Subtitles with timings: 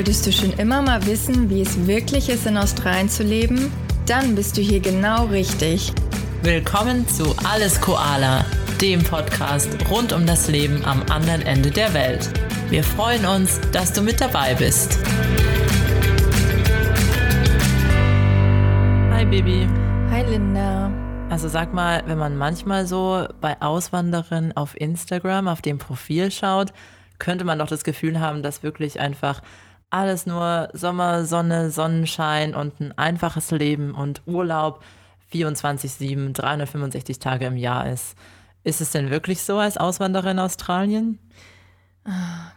[0.00, 3.70] Wolltest du schon immer mal wissen, wie es wirklich ist, in Australien zu leben?
[4.06, 5.92] Dann bist du hier genau richtig.
[6.42, 8.46] Willkommen zu Alles Koala,
[8.80, 12.30] dem Podcast rund um das Leben am anderen Ende der Welt.
[12.70, 14.98] Wir freuen uns, dass du mit dabei bist.
[19.10, 19.68] Hi Baby.
[20.10, 20.90] Hi Linda.
[21.28, 26.72] Also sag mal, wenn man manchmal so bei Auswanderern auf Instagram auf dem Profil schaut,
[27.18, 29.42] könnte man doch das Gefühl haben, dass wirklich einfach
[29.90, 34.82] alles nur Sommer, Sonne, Sonnenschein und ein einfaches Leben und Urlaub
[35.32, 38.16] 24-7, 365 Tage im Jahr ist.
[38.62, 41.18] Ist es denn wirklich so als Auswanderer in Australien?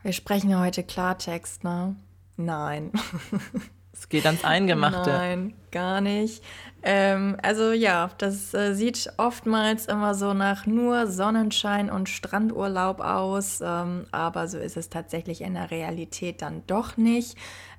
[0.04, 1.96] Wir sprechen ja heute Klartext, ne?
[2.38, 2.92] Nein.
[4.04, 5.12] Es geht ans Eingemachte.
[5.12, 6.44] Nein, gar nicht.
[6.84, 13.62] Ähm, also ja, das äh, sieht oftmals immer so nach nur Sonnenschein und Strandurlaub aus,
[13.64, 17.38] ähm, aber so ist es tatsächlich in der Realität dann doch nicht.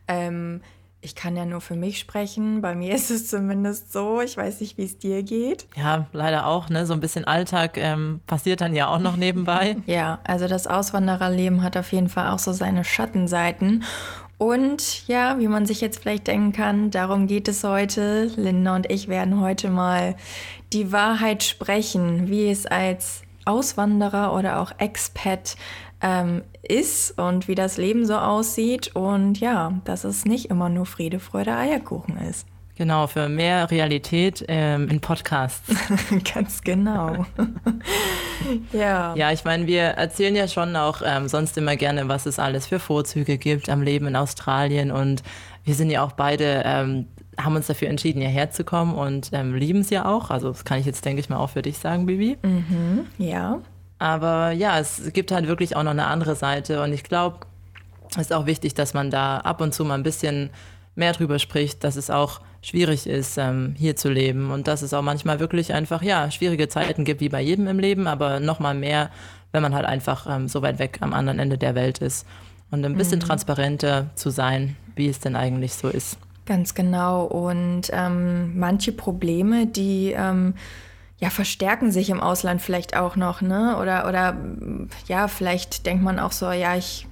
[0.09, 0.63] Ähm,
[1.03, 2.63] ich kann ja nur für mich sprechen.
[2.63, 4.23] Bei mir ist es zumindest so.
[4.23, 5.67] Ich weiß nicht, wie es dir geht.
[5.77, 6.71] Ja, leider auch.
[6.71, 6.87] Ne?
[6.87, 9.77] So ein bisschen Alltag ähm, passiert dann ja auch noch nebenbei.
[9.87, 13.85] ja, also das Auswandererleben hat auf jeden Fall auch so seine Schattenseiten.
[14.39, 18.25] Und ja, wie man sich jetzt vielleicht denken kann, darum geht es heute.
[18.37, 20.17] Linda und ich werden heute mal
[20.73, 25.57] die Wahrheit sprechen, wie es als Auswanderer oder auch Expat
[26.01, 28.95] ähm, ist und wie das Leben so aussieht.
[28.95, 32.47] Und ja, dass es nicht immer nur Friede, Freude, Eierkuchen ist.
[32.77, 35.73] Genau, für mehr Realität ähm, in Podcasts.
[36.35, 37.25] Ganz genau.
[38.73, 39.15] ja.
[39.15, 42.67] Ja, ich meine, wir erzählen ja schon auch ähm, sonst immer gerne, was es alles
[42.67, 44.91] für Vorzüge gibt am Leben in Australien.
[44.91, 45.23] Und
[45.63, 47.07] wir sind ja auch beide, ähm,
[47.39, 50.31] haben uns dafür entschieden, hierher zu kommen und ähm, lieben es ja auch.
[50.31, 52.39] Also das kann ich jetzt, denke ich mal, auch für dich sagen, Bibi.
[52.43, 53.61] Mhm, ja.
[54.01, 56.83] Aber ja, es gibt halt wirklich auch noch eine andere Seite.
[56.83, 57.39] Und ich glaube,
[58.11, 60.51] es ist auch wichtig, dass man da ab und zu mal ein bisschen
[60.95, 64.95] mehr drüber spricht, dass es auch schwierig ist, ähm, hier zu leben und dass es
[64.95, 68.61] auch manchmal wirklich einfach, ja, schwierige Zeiten gibt, wie bei jedem im Leben, aber noch
[68.61, 69.11] mal mehr,
[69.53, 72.27] wenn man halt einfach ähm, so weit weg am anderen Ende der Welt ist.
[72.71, 73.25] Und ein bisschen mhm.
[73.25, 76.19] transparenter zu sein, wie es denn eigentlich so ist.
[76.47, 77.25] Ganz genau.
[77.25, 80.55] Und ähm, manche Probleme, die ähm,
[81.19, 83.79] ja, verstärken sich im Ausland vielleicht auch noch, ne?
[83.81, 84.37] Oder, oder
[85.07, 87.07] ja, vielleicht denkt man auch so, ja, ich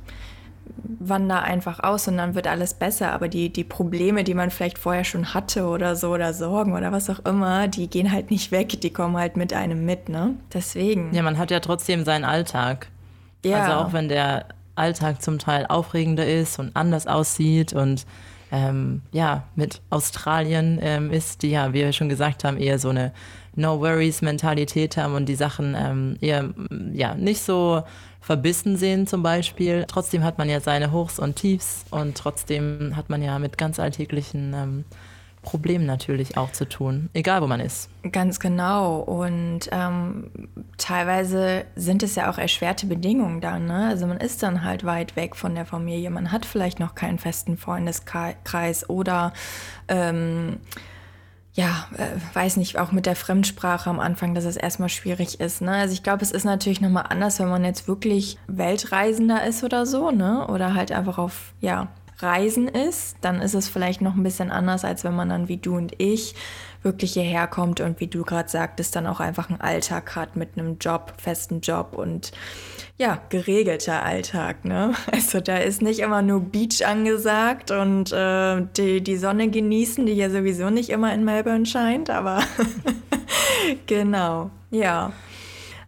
[0.99, 3.13] wander einfach aus und dann wird alles besser.
[3.13, 6.93] Aber die, die Probleme, die man vielleicht vorher schon hatte oder so, oder Sorgen oder
[6.93, 10.35] was auch immer, die gehen halt nicht weg, die kommen halt mit einem mit, ne?
[10.53, 11.13] Deswegen.
[11.15, 12.89] Ja, man hat ja trotzdem seinen Alltag.
[13.45, 13.63] Ja.
[13.63, 18.07] Also auch wenn der Alltag zum Teil aufregender ist und anders aussieht und
[18.51, 22.91] ähm, ja, mit Australien ähm, ist, die ja, wie wir schon gesagt haben, eher so
[22.91, 23.13] eine
[23.55, 26.51] No-Worries-Mentalität haben und die Sachen ähm, eher
[26.93, 27.83] ja, nicht so
[28.23, 29.85] verbissen sehen zum Beispiel.
[29.87, 33.79] Trotzdem hat man ja seine Hochs und Tiefs und trotzdem hat man ja mit ganz
[33.79, 34.85] alltäglichen ähm,
[35.43, 37.91] Problemen natürlich auch zu tun, egal wo man ist.
[38.13, 39.01] Ganz genau.
[39.01, 40.31] Und ähm,
[40.79, 43.67] teilweise sind es ja auch erschwerte Bedingungen dann.
[43.67, 43.89] Ne?
[43.89, 46.11] Also man ist dann halt weit weg von der Familie.
[46.11, 49.33] Man hat vielleicht noch keinen festen Freundeskreis oder
[49.89, 50.59] ähm,
[51.55, 55.61] ja, äh, weiß nicht, auch mit der Fremdsprache am Anfang, dass es erstmal schwierig ist.
[55.61, 55.73] Ne?
[55.73, 59.85] Also ich glaube, es ist natürlich nochmal anders, wenn man jetzt wirklich Weltreisender ist oder
[59.85, 60.47] so, ne?
[60.49, 64.85] Oder halt einfach auf, ja, Reisen ist, dann ist es vielleicht noch ein bisschen anders,
[64.85, 66.35] als wenn man dann wie du und ich
[66.83, 70.59] wirklich hierher kommt und wie du gerade sagtest, dann auch einfach einen Alltag hat mit
[70.59, 72.33] einem Job, festen Job und
[72.99, 74.65] ja, geregelter Alltag.
[74.65, 74.95] Ne?
[75.13, 80.15] Also da ist nicht immer nur Beach angesagt und äh, die, die Sonne genießen, die
[80.15, 82.43] ja sowieso nicht immer in Melbourne scheint, aber
[83.87, 85.13] genau, ja.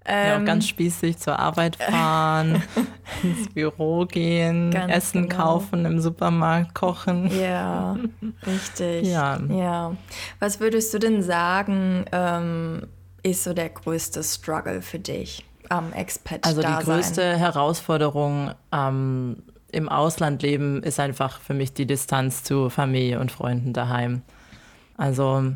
[0.07, 2.63] Ja, auch ganz ähm, spießig zur Arbeit fahren,
[3.23, 5.45] ins Büro gehen, Essen genau.
[5.45, 7.31] kaufen, im Supermarkt kochen.
[7.41, 7.97] Ja,
[8.47, 9.07] richtig.
[9.07, 9.41] Ja.
[9.49, 9.97] ja.
[10.41, 12.87] Was würdest du denn sagen, ähm,
[13.23, 19.43] ist so der größte Struggle für dich am expat Also die größte Herausforderung ähm,
[19.73, 24.23] im Auslandleben ist einfach für mich die Distanz zu Familie und Freunden daheim.
[24.97, 25.55] Also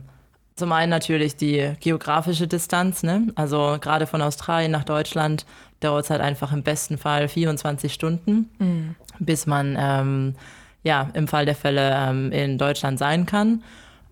[0.58, 3.28] zum einen natürlich die geografische Distanz, ne?
[3.34, 5.46] Also gerade von Australien nach Deutschland
[5.80, 8.94] dauert es halt einfach im besten Fall 24 Stunden, mhm.
[9.18, 10.34] bis man ähm,
[10.82, 13.62] ja im Fall der Fälle ähm, in Deutschland sein kann.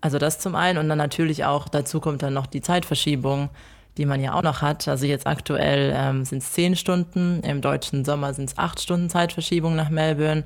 [0.01, 3.49] Also das zum einen und dann natürlich auch dazu kommt dann noch die Zeitverschiebung,
[3.97, 4.87] die man ja auch noch hat.
[4.87, 9.09] Also jetzt aktuell ähm, sind es zehn Stunden, im deutschen Sommer sind es acht Stunden
[9.09, 10.43] Zeitverschiebung nach Melbourne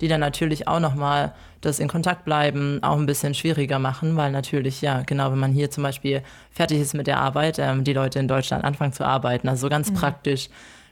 [0.00, 4.30] die dann natürlich auch nochmal das in Kontakt bleiben auch ein bisschen schwieriger machen, weil
[4.30, 7.92] natürlich, ja, genau, wenn man hier zum Beispiel fertig ist mit der Arbeit, ähm, die
[7.92, 9.48] Leute in Deutschland anfangen zu arbeiten.
[9.48, 9.94] Also ganz mhm.
[9.94, 10.50] praktisch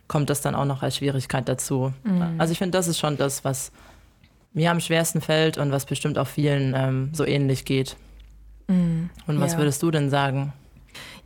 [0.08, 1.92] kommt das dann auch noch als Schwierigkeit dazu.
[2.04, 2.34] Mhm.
[2.38, 3.72] Also ich finde, das ist schon das, was
[4.52, 7.96] mir am schwersten fällt und was bestimmt auch vielen ähm, so ähnlich geht.
[8.68, 9.58] Mm, und was ja.
[9.58, 10.52] würdest du denn sagen?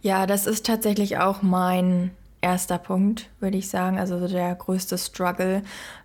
[0.02, 3.98] Ja, das ist tatsächlich auch mein erster Punkt, würde ich sagen.
[3.98, 5.62] Also der größte Struggle,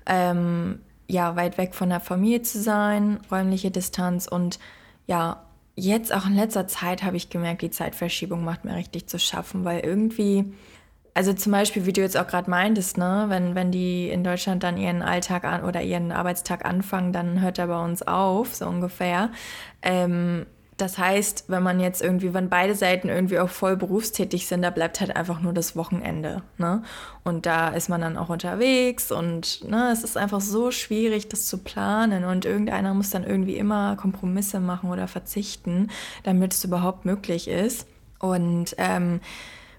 [0.08, 0.80] ähm,
[1.12, 4.60] ja, weit weg von der Familie zu sein, räumliche Distanz und
[5.08, 5.44] ja,
[5.76, 9.66] jetzt auch in letzter Zeit habe ich gemerkt, die Zeitverschiebung macht mir richtig zu schaffen,
[9.66, 10.54] weil irgendwie,
[11.14, 14.64] also zum Beispiel, wie du jetzt auch gerade meintest, ne, wenn, wenn die in Deutschland
[14.64, 18.66] dann ihren Alltag an oder ihren Arbeitstag anfangen, dann hört er bei uns auf, so
[18.66, 19.32] ungefähr.
[19.82, 20.46] Ähm,
[20.82, 24.72] das heißt, wenn man jetzt irgendwie, wenn beide Seiten irgendwie auch voll berufstätig sind, da
[24.72, 26.42] bleibt halt einfach nur das Wochenende.
[26.58, 26.82] Ne?
[27.24, 31.46] Und da ist man dann auch unterwegs und ne, es ist einfach so schwierig, das
[31.46, 32.24] zu planen.
[32.24, 35.92] Und irgendeiner muss dann irgendwie immer Kompromisse machen oder verzichten,
[36.24, 37.88] damit es überhaupt möglich ist.
[38.18, 39.20] Und ähm,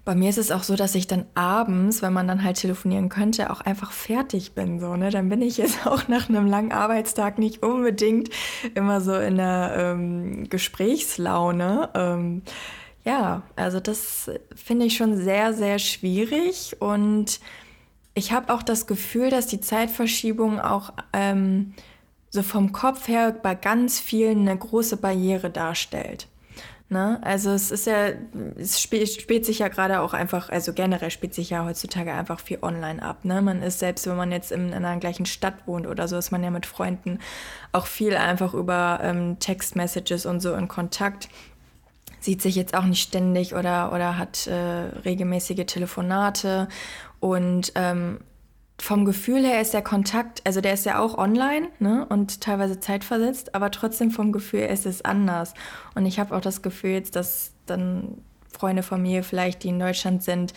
[0.05, 3.07] bei mir ist es auch so, dass ich dann abends, wenn man dann halt telefonieren
[3.07, 4.79] könnte, auch einfach fertig bin.
[4.79, 5.11] So, ne?
[5.11, 8.29] Dann bin ich jetzt auch nach einem langen Arbeitstag nicht unbedingt
[8.75, 11.89] immer so in der ähm, Gesprächslaune.
[11.93, 12.41] Ähm,
[13.05, 16.77] ja, also das finde ich schon sehr, sehr schwierig.
[16.79, 17.39] Und
[18.13, 21.73] ich habe auch das Gefühl, dass die Zeitverschiebung auch ähm,
[22.29, 26.27] so vom Kopf her bei ganz vielen eine große Barriere darstellt.
[26.93, 27.19] Ne?
[27.23, 28.09] Also es ist ja,
[28.55, 32.59] es spielt, sich ja gerade auch einfach, also generell spielt sich ja heutzutage einfach viel
[32.61, 33.25] online ab.
[33.25, 33.41] Ne?
[33.41, 36.29] Man ist selbst, wenn man jetzt in, in einer gleichen Stadt wohnt oder so, ist
[36.29, 37.17] man ja mit Freunden
[37.71, 41.29] auch viel einfach über ähm, Textmessages und so in Kontakt.
[42.19, 46.67] Sieht sich jetzt auch nicht ständig oder, oder hat äh, regelmäßige Telefonate.
[47.19, 48.19] Und ähm,
[48.79, 52.79] vom Gefühl her ist der Kontakt, also der ist ja auch online ne, und teilweise
[52.79, 55.53] zeitversetzt, aber trotzdem vom Gefühl ist es anders.
[55.95, 58.17] Und ich habe auch das Gefühl jetzt, dass dann
[58.51, 60.53] Freunde von mir vielleicht, die in Deutschland sind,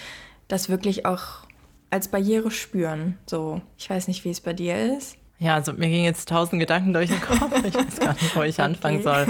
[0.49, 1.47] das wirklich auch
[1.91, 3.19] als Barriere spüren.
[3.27, 5.17] So, ich weiß nicht, wie es bei dir ist.
[5.39, 7.53] Ja, also mir gingen jetzt tausend Gedanken durch den Kopf.
[7.65, 8.63] Ich weiß gar nicht, wo ich okay.
[8.63, 9.27] anfangen soll.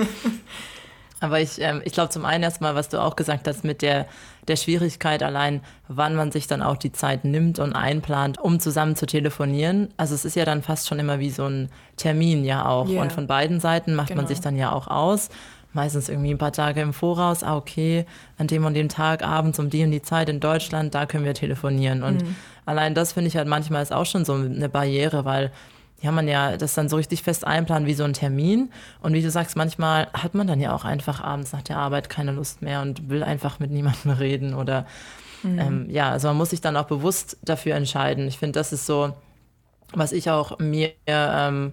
[1.27, 4.07] Aber ich, ähm, ich glaube zum einen erstmal, was du auch gesagt hast, mit der,
[4.47, 8.95] der Schwierigkeit allein, wann man sich dann auch die Zeit nimmt und einplant, um zusammen
[8.95, 9.89] zu telefonieren.
[9.97, 12.89] Also es ist ja dann fast schon immer wie so ein Termin ja auch.
[12.89, 13.03] Yeah.
[13.03, 14.23] Und von beiden Seiten macht genau.
[14.23, 15.29] man sich dann ja auch aus.
[15.73, 18.07] Meistens irgendwie ein paar Tage im Voraus, ah, okay,
[18.39, 21.25] an dem und dem Tag abends um die und die Zeit in Deutschland, da können
[21.25, 22.03] wir telefonieren.
[22.05, 22.37] Und mhm.
[22.65, 25.51] allein das finde ich halt manchmal ist auch schon so eine Barriere, weil
[26.03, 28.71] ja, man ja das dann so richtig fest einplanen wie so ein Termin.
[29.01, 32.11] Und wie du sagst, manchmal hat man dann ja auch einfach abends nach der Arbeit
[32.11, 34.87] keine Lust mehr und will einfach mit niemandem reden oder
[35.43, 35.59] mhm.
[35.59, 38.29] ähm, ja, also man muss sich dann auch bewusst dafür entscheiden.
[38.29, 39.15] Ich finde, das ist so,
[39.95, 41.73] was ich auch mir ähm,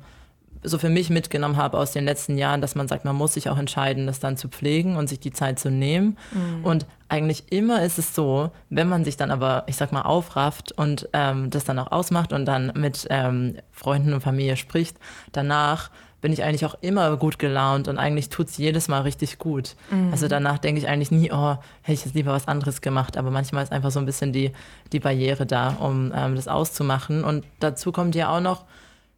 [0.63, 3.49] so für mich mitgenommen habe aus den letzten Jahren, dass man sagt, man muss sich
[3.49, 6.17] auch entscheiden, das dann zu pflegen und sich die Zeit zu nehmen.
[6.31, 6.65] Mhm.
[6.65, 10.71] Und eigentlich immer ist es so, wenn man sich dann aber, ich sag mal, aufrafft
[10.71, 14.97] und ähm, das dann auch ausmacht und dann mit ähm, Freunden und Familie spricht,
[15.31, 15.89] danach
[16.23, 19.75] bin ich eigentlich auch immer gut gelaunt und eigentlich tut es jedes Mal richtig gut.
[19.91, 20.07] Mhm.
[20.11, 23.17] Also danach denke ich eigentlich nie, oh, hätte ich jetzt lieber was anderes gemacht.
[23.17, 24.53] Aber manchmal ist einfach so ein bisschen die,
[24.93, 27.25] die Barriere da, um ähm, das auszumachen.
[27.25, 28.63] Und dazu kommt ja auch noch,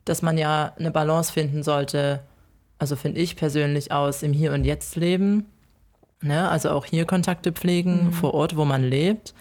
[0.06, 2.22] dass man ja eine Balance finden sollte,
[2.78, 5.46] also finde ich persönlich aus, im Hier und Jetzt leben.
[6.22, 6.50] Ne?
[6.50, 8.14] Also auch hier Kontakte pflegen, mhm.
[8.14, 9.34] vor Ort, wo man lebt,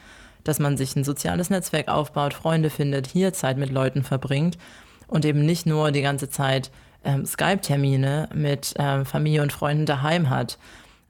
[0.43, 4.59] dass man sich ein soziales Netzwerk aufbaut, Freunde findet, hier Zeit mit Leuten verbringt
[5.07, 6.71] und eben nicht nur die ganze Zeit
[7.05, 10.59] ähm, Skype-Termine mit ähm, Familie und Freunden daheim hat.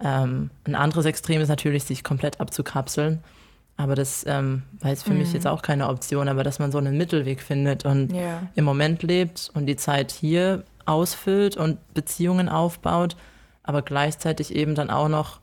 [0.03, 3.23] Ähm, ein anderes Extrem ist natürlich, sich komplett abzukapseln
[3.77, 5.19] aber das ähm, war jetzt für mhm.
[5.19, 8.43] mich jetzt auch keine Option, aber dass man so einen Mittelweg findet und yeah.
[8.55, 13.17] im Moment lebt und die Zeit hier ausfüllt und Beziehungen aufbaut,
[13.63, 15.41] aber gleichzeitig eben dann auch noch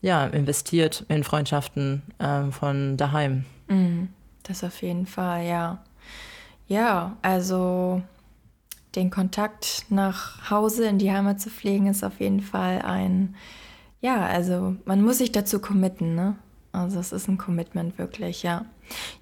[0.00, 3.44] ja, investiert in Freundschaften ähm, von daheim.
[3.68, 4.08] Mhm.
[4.42, 5.82] Das auf jeden Fall, ja.
[6.66, 8.02] Ja, also
[8.94, 13.34] den Kontakt nach Hause in die Heimat zu pflegen, ist auf jeden Fall ein,
[14.00, 16.36] ja, also man muss sich dazu committen, ne?
[16.74, 18.64] Also es ist ein Commitment wirklich, ja.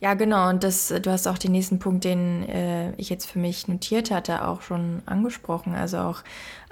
[0.01, 0.49] Ja, genau.
[0.49, 4.11] Und das, du hast auch den nächsten Punkt, den äh, ich jetzt für mich notiert
[4.11, 5.75] hatte, auch schon angesprochen.
[5.75, 6.23] Also auch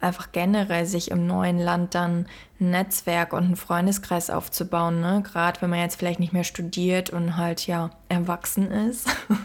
[0.01, 2.27] einfach generell sich im neuen Land dann
[2.59, 5.01] ein Netzwerk und einen Freundeskreis aufzubauen.
[5.01, 5.23] Ne?
[5.23, 9.09] Gerade wenn man jetzt vielleicht nicht mehr studiert und halt ja erwachsen ist.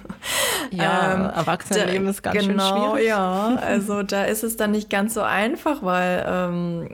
[0.72, 3.08] Ja, ähm, Erwachsenenleben ist ganz genau, schön schwierig.
[3.08, 6.90] Ja, also da ist es dann nicht ganz so einfach, weil ähm,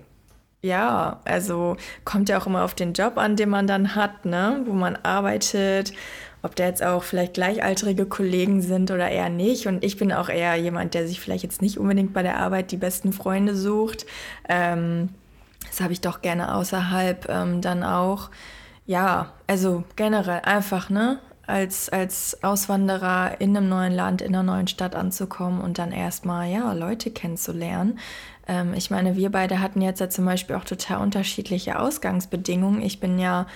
[0.61, 1.75] ja, also
[2.05, 4.61] kommt ja auch immer auf den Job an, den man dann hat, ne?
[4.65, 5.93] wo man arbeitet,
[6.43, 9.67] ob da jetzt auch vielleicht gleichaltrige Kollegen sind oder eher nicht.
[9.67, 12.71] Und ich bin auch eher jemand, der sich vielleicht jetzt nicht unbedingt bei der Arbeit
[12.71, 14.05] die besten Freunde sucht.
[14.49, 15.09] Ähm,
[15.67, 18.29] das habe ich doch gerne außerhalb ähm, dann auch.
[18.85, 21.19] Ja, also generell einfach, ne?
[21.51, 26.49] als, als Auswanderer in einem neuen Land, in einer neuen Stadt anzukommen und dann erstmal,
[26.49, 27.99] ja, Leute kennenzulernen.
[28.47, 32.81] Ähm, ich meine, wir beide hatten jetzt ja zum Beispiel auch total unterschiedliche Ausgangsbedingungen.
[32.81, 33.47] Ich bin ja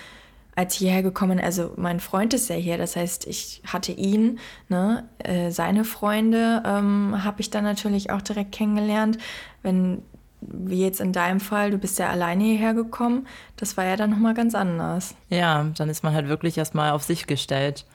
[0.56, 4.39] als hierher gekommen, also mein Freund ist ja hier, das heißt, ich hatte ihn,
[4.70, 9.18] ne, äh, seine Freunde ähm, habe ich dann natürlich auch direkt kennengelernt.
[9.63, 10.01] Wenn
[10.48, 13.27] wie jetzt in deinem Fall, du bist ja alleine hierher gekommen,
[13.58, 15.15] das war ja dann nochmal ganz anders.
[15.30, 17.86] Ja, dann ist man halt wirklich erstmal auf sich gestellt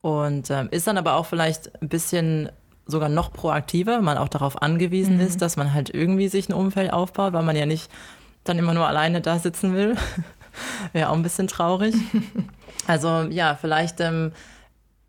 [0.00, 2.50] und ähm, ist dann aber auch vielleicht ein bisschen
[2.86, 5.22] sogar noch proaktiver, man auch darauf angewiesen mhm.
[5.22, 7.90] ist, dass man halt irgendwie sich ein Umfeld aufbaut, weil man ja nicht
[8.44, 9.96] dann immer nur alleine da sitzen will.
[10.92, 11.94] Wäre auch ein bisschen traurig.
[12.86, 14.32] also ja, vielleicht ähm,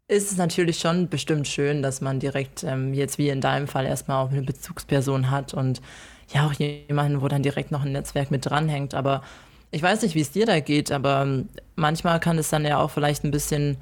[0.07, 3.85] ist es natürlich schon bestimmt schön, dass man direkt ähm, jetzt wie in deinem Fall
[3.85, 5.81] erstmal auch eine Bezugsperson hat und
[6.33, 8.93] ja auch jemanden, wo dann direkt noch ein Netzwerk mit dranhängt.
[8.93, 9.21] Aber
[9.71, 12.77] ich weiß nicht, wie es dir da geht, aber ähm, manchmal kann es dann ja
[12.77, 13.77] auch vielleicht ein bisschen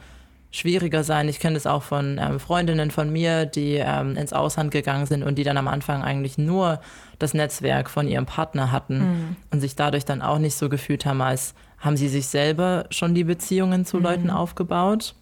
[0.51, 1.29] schwieriger sein.
[1.29, 5.23] Ich kenne es auch von ähm, Freundinnen von mir, die ähm, ins Ausland gegangen sind
[5.23, 6.81] und die dann am Anfang eigentlich nur
[7.19, 9.35] das Netzwerk von ihrem Partner hatten mhm.
[9.51, 13.13] und sich dadurch dann auch nicht so gefühlt haben, als haben sie sich selber schon
[13.13, 14.03] die Beziehungen zu mhm.
[14.03, 15.15] Leuten aufgebaut.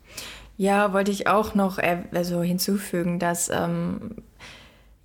[0.55, 1.77] Ja, wollte ich auch noch
[2.13, 4.15] also hinzufügen, dass ähm,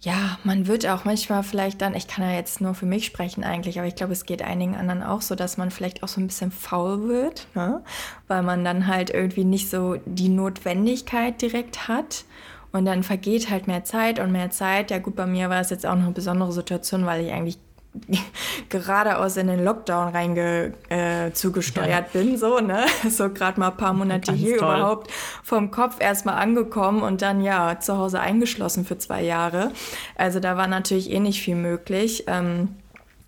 [0.04, 3.44] ja, man wird auch manchmal vielleicht dann, ich kann ja jetzt nur für mich sprechen
[3.44, 6.20] eigentlich, aber ich glaube, es geht einigen anderen auch so, dass man vielleicht auch so
[6.20, 7.84] ein bisschen faul wird, ne?
[8.26, 12.24] weil man dann halt irgendwie nicht so die Notwendigkeit direkt hat.
[12.72, 14.90] Und dann vergeht halt mehr Zeit und mehr Zeit.
[14.90, 17.58] Ja gut, bei mir war es jetzt auch noch eine besondere Situation, weil ich eigentlich
[18.68, 22.20] geradeaus in den Lockdown reinge äh, zugesteuert ja.
[22.20, 22.86] bin, so, ne?
[23.10, 24.76] So gerade mal ein paar Monate hier toll.
[24.76, 25.10] überhaupt
[25.42, 29.72] vom Kopf erstmal angekommen und dann ja zu Hause eingeschlossen für zwei Jahre.
[30.16, 32.24] Also da war natürlich eh nicht viel möglich.
[32.28, 32.76] Ähm,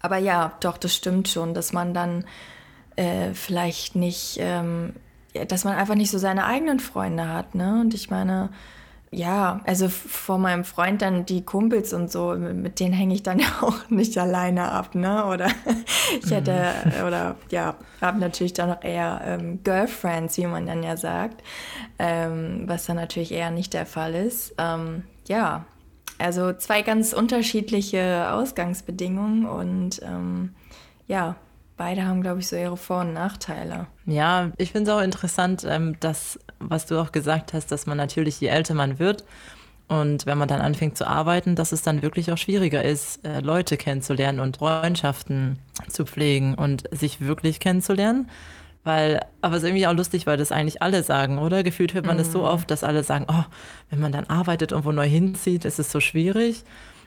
[0.00, 2.24] aber ja, doch, das stimmt schon, dass man dann
[2.96, 4.94] äh, vielleicht nicht, ähm,
[5.48, 7.80] dass man einfach nicht so seine eigenen Freunde hat, ne?
[7.80, 8.50] Und ich meine,
[9.14, 13.38] ja, also vor meinem Freund dann die Kumpels und so, mit denen hänge ich dann
[13.40, 15.24] ja auch nicht alleine ab, ne?
[15.26, 15.48] Oder
[16.22, 17.06] ich hätte, mhm.
[17.06, 21.42] oder ja, habe natürlich dann noch eher ähm, Girlfriends, wie man dann ja sagt,
[21.98, 24.54] ähm, was dann natürlich eher nicht der Fall ist.
[24.58, 25.64] Ähm, ja,
[26.18, 30.54] also zwei ganz unterschiedliche Ausgangsbedingungen und ähm,
[31.06, 31.36] ja,
[31.76, 33.86] beide haben, glaube ich, so ihre Vor- und Nachteile.
[34.06, 37.96] Ja, ich finde es auch interessant, ähm, dass, was du auch gesagt hast, dass man
[37.96, 39.24] natürlich, je älter man wird
[39.88, 43.40] und wenn man dann anfängt zu arbeiten, dass es dann wirklich auch schwieriger ist, äh,
[43.40, 48.30] Leute kennenzulernen und Freundschaften zu pflegen und sich wirklich kennenzulernen.
[48.82, 51.62] Weil, aber es ist irgendwie auch lustig, weil das eigentlich alle sagen, oder?
[51.62, 52.44] Gefühlt hört man das so mhm.
[52.44, 53.44] oft, dass alle sagen, oh,
[53.88, 56.64] wenn man dann arbeitet und wo neu hinzieht, ist es so schwierig.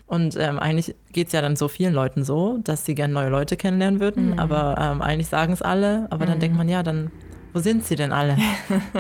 [0.08, 3.30] Und ähm, eigentlich geht es ja dann so vielen Leuten so, dass sie gerne neue
[3.30, 4.32] Leute kennenlernen würden.
[4.32, 4.40] Mhm.
[4.40, 6.08] Aber ähm, eigentlich sagen es alle.
[6.10, 6.30] Aber mhm.
[6.30, 7.12] dann denkt man, ja, dann
[7.58, 8.38] wo sind sie denn alle?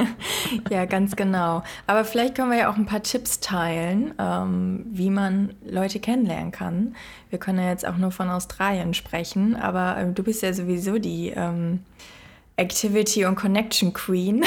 [0.71, 1.61] ja, ganz genau.
[1.85, 6.51] Aber vielleicht können wir ja auch ein paar Tipps teilen, ähm, wie man Leute kennenlernen
[6.51, 6.95] kann.
[7.29, 10.97] Wir können ja jetzt auch nur von Australien sprechen, aber äh, du bist ja sowieso
[10.97, 11.81] die ähm,
[12.55, 14.43] Activity und Connection Queen.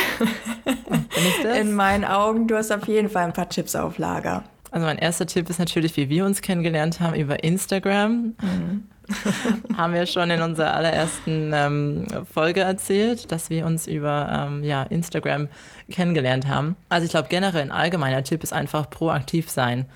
[0.64, 1.58] Bin ich das?
[1.60, 4.42] In meinen Augen, du hast auf jeden Fall ein paar Tipps auf Lager.
[4.70, 8.34] Also mein erster Tipp ist natürlich, wie wir uns kennengelernt haben über Instagram.
[8.40, 8.84] Mhm.
[9.76, 14.82] haben wir schon in unserer allerersten ähm, Folge erzählt, dass wir uns über ähm, ja,
[14.84, 15.48] Instagram
[15.90, 16.76] kennengelernt haben.
[16.88, 19.86] Also ich glaube generell ein allgemeiner Tipp ist einfach proaktiv sein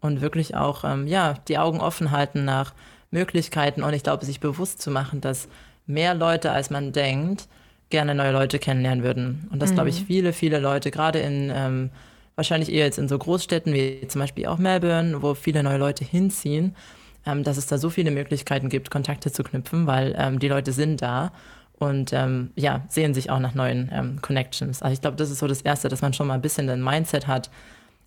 [0.00, 2.74] und wirklich auch ähm, ja, die Augen offen halten nach
[3.10, 5.48] Möglichkeiten und ich glaube sich bewusst zu machen, dass
[5.86, 7.48] mehr Leute als man denkt
[7.88, 9.48] gerne neue Leute kennenlernen würden.
[9.52, 9.74] Und das mhm.
[9.74, 11.90] glaube ich viele, viele Leute, gerade in ähm,
[12.36, 16.04] wahrscheinlich eher jetzt in so Großstädten wie zum Beispiel auch Melbourne, wo viele neue Leute
[16.04, 16.76] hinziehen,
[17.24, 20.72] ähm, dass es da so viele Möglichkeiten gibt, Kontakte zu knüpfen, weil ähm, die Leute
[20.72, 21.32] sind da
[21.78, 24.82] und ähm, ja, sehen sich auch nach neuen ähm, Connections.
[24.82, 26.84] Also ich glaube, das ist so das Erste, dass man schon mal ein bisschen ein
[26.84, 27.50] Mindset hat.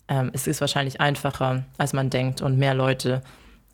[0.08, 3.22] Ähm, es ist wahrscheinlich einfacher, als man denkt und mehr Leute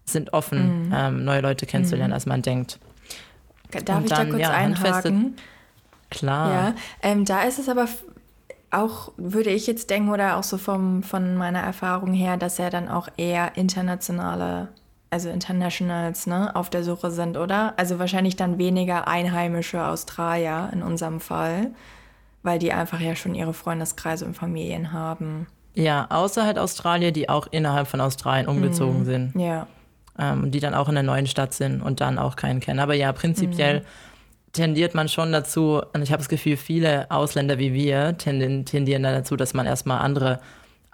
[0.04, 0.94] sind offen, mhm.
[0.94, 2.14] Ähm, neue Leute kennenzulernen, mhm.
[2.14, 2.78] als man denkt.
[3.84, 5.36] Darf und ich dann, da kurz ja, einhaken?
[6.10, 6.52] Klar.
[6.52, 7.88] Ja, ähm, da ist es aber
[8.70, 12.70] auch, würde ich jetzt denken, oder auch so vom, von meiner Erfahrung her, dass ja
[12.70, 14.68] dann auch eher internationale,
[15.10, 17.74] also Internationals, ne, auf der Suche sind, oder?
[17.76, 21.70] Also wahrscheinlich dann weniger einheimische Australier in unserem Fall,
[22.42, 25.46] weil die einfach ja schon ihre Freundeskreise und Familien haben.
[25.74, 29.04] Ja, außer halt Australier, die auch innerhalb von Australien umgezogen mhm.
[29.04, 29.34] sind.
[29.36, 29.66] Ja.
[30.18, 32.80] Ähm, und die dann auch in der neuen Stadt sind und dann auch keinen kennen.
[32.80, 33.80] Aber ja, prinzipiell.
[33.80, 33.84] Mhm
[34.56, 39.36] tendiert man schon dazu, und ich habe das Gefühl, viele Ausländer wie wir tendieren dazu,
[39.36, 40.40] dass man erstmal andere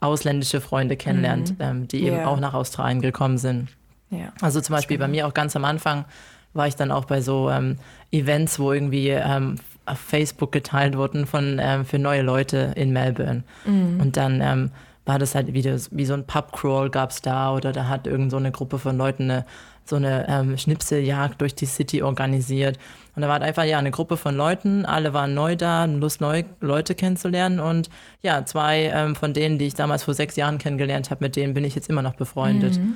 [0.00, 1.64] ausländische Freunde kennenlernt, mhm.
[1.64, 2.18] ähm, die yeah.
[2.18, 3.68] eben auch nach Australien gekommen sind.
[4.10, 4.32] Ja.
[4.40, 6.04] Also zum Beispiel bei mir auch ganz am Anfang
[6.52, 7.78] war ich dann auch bei so ähm,
[8.10, 13.44] Events, wo irgendwie ähm, auf Facebook geteilt wurden von, ähm, für neue Leute in Melbourne.
[13.64, 14.00] Mhm.
[14.00, 14.70] Und dann ähm,
[15.04, 18.06] war das halt wie, das, wie so ein Pubcrawl gab es da oder da hat
[18.06, 19.46] irgend so eine Gruppe von Leuten eine,
[19.84, 22.78] so eine ähm, Schnipseljagd durch die City organisiert.
[23.14, 26.20] Und da war halt einfach ja eine Gruppe von Leuten, alle waren neu da, Lust,
[26.20, 27.60] neue Leute kennenzulernen.
[27.60, 27.90] Und
[28.22, 31.54] ja, zwei ähm, von denen, die ich damals vor sechs Jahren kennengelernt habe, mit denen
[31.54, 32.78] bin ich jetzt immer noch befreundet.
[32.78, 32.94] Mhm.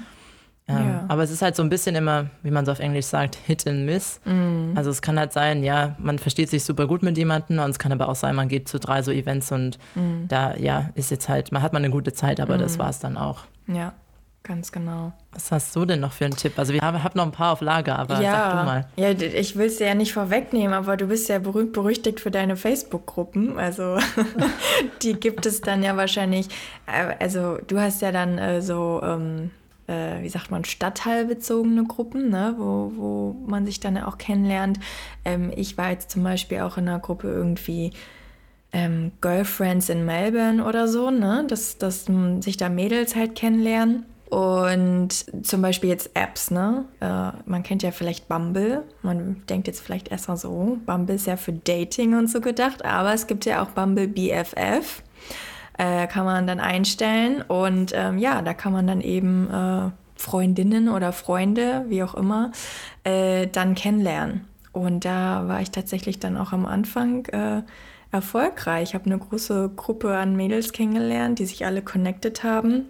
[0.68, 1.04] Ähm, ja.
[1.08, 3.66] Aber es ist halt so ein bisschen immer, wie man so auf Englisch sagt, Hit
[3.66, 4.20] and Miss.
[4.24, 4.72] Mhm.
[4.74, 7.78] Also es kann halt sein, ja, man versteht sich super gut mit jemandem und es
[7.78, 10.26] kann aber auch sein, man geht zu drei so Events und mhm.
[10.28, 12.78] da, ja, ist jetzt halt, man hat mal eine gute Zeit, aber das mhm.
[12.80, 13.44] war es dann auch.
[13.68, 13.92] Ja.
[14.46, 15.12] Ganz genau.
[15.32, 16.56] Was hast du denn noch für einen Tipp?
[16.56, 18.86] Also wir haben hab noch ein paar auf Lager, aber ja, sag du mal.
[18.94, 22.30] Ja, ich will es dir ja nicht vorwegnehmen, aber du bist ja berühmt berüchtigt für
[22.30, 23.58] deine Facebook-Gruppen.
[23.58, 23.98] Also
[25.02, 26.46] die gibt es dann ja wahrscheinlich.
[26.86, 29.50] Äh, also du hast ja dann äh, so, ähm,
[29.88, 32.54] äh, wie sagt man, stadtteilbezogene Gruppen, ne?
[32.56, 34.78] wo, wo man sich dann auch kennenlernt.
[35.24, 37.90] Ähm, ich war jetzt zum Beispiel auch in einer Gruppe irgendwie
[38.72, 41.44] ähm, Girlfriends in Melbourne oder so, ne?
[41.48, 42.06] dass, dass
[42.38, 44.06] sich da Mädels halt kennenlernen.
[44.28, 45.10] Und
[45.46, 46.84] zum Beispiel jetzt Apps, ne?
[47.00, 48.82] Äh, man kennt ja vielleicht Bumble.
[49.02, 53.14] Man denkt jetzt vielleicht erstmal so, Bumble ist ja für Dating und so gedacht, aber
[53.14, 55.02] es gibt ja auch Bumble BFF.
[55.78, 60.88] Äh, kann man dann einstellen und ähm, ja, da kann man dann eben äh, Freundinnen
[60.88, 62.50] oder Freunde, wie auch immer,
[63.04, 64.46] äh, dann kennenlernen.
[64.72, 67.62] Und da war ich tatsächlich dann auch am Anfang äh,
[68.10, 68.90] erfolgreich.
[68.90, 72.86] Ich habe eine große Gruppe an Mädels kennengelernt, die sich alle connected haben.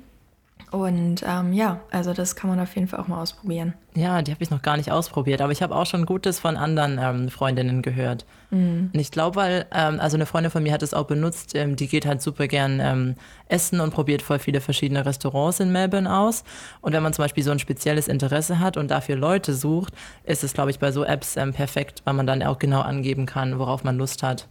[0.76, 3.73] Und ähm, ja, also das kann man auf jeden Fall auch mal ausprobieren.
[3.95, 6.59] Ja, die habe ich noch gar nicht ausprobiert, aber ich habe auch schon Gutes von
[6.59, 8.26] anderen ähm, Freundinnen gehört.
[8.50, 8.90] Mhm.
[8.92, 11.76] Und ich glaube, weil, ähm, also eine Freundin von mir hat es auch benutzt, ähm,
[11.76, 13.14] die geht halt super gern ähm,
[13.49, 16.45] essen und probiert voll viele verschiedene Restaurants in Melbourne aus.
[16.83, 20.45] Und wenn man zum Beispiel so ein spezielles Interesse hat und dafür Leute sucht, ist
[20.45, 23.59] es, glaube ich, bei so Apps ähm, perfekt, weil man dann auch genau angeben kann,
[23.59, 24.47] worauf man Lust hat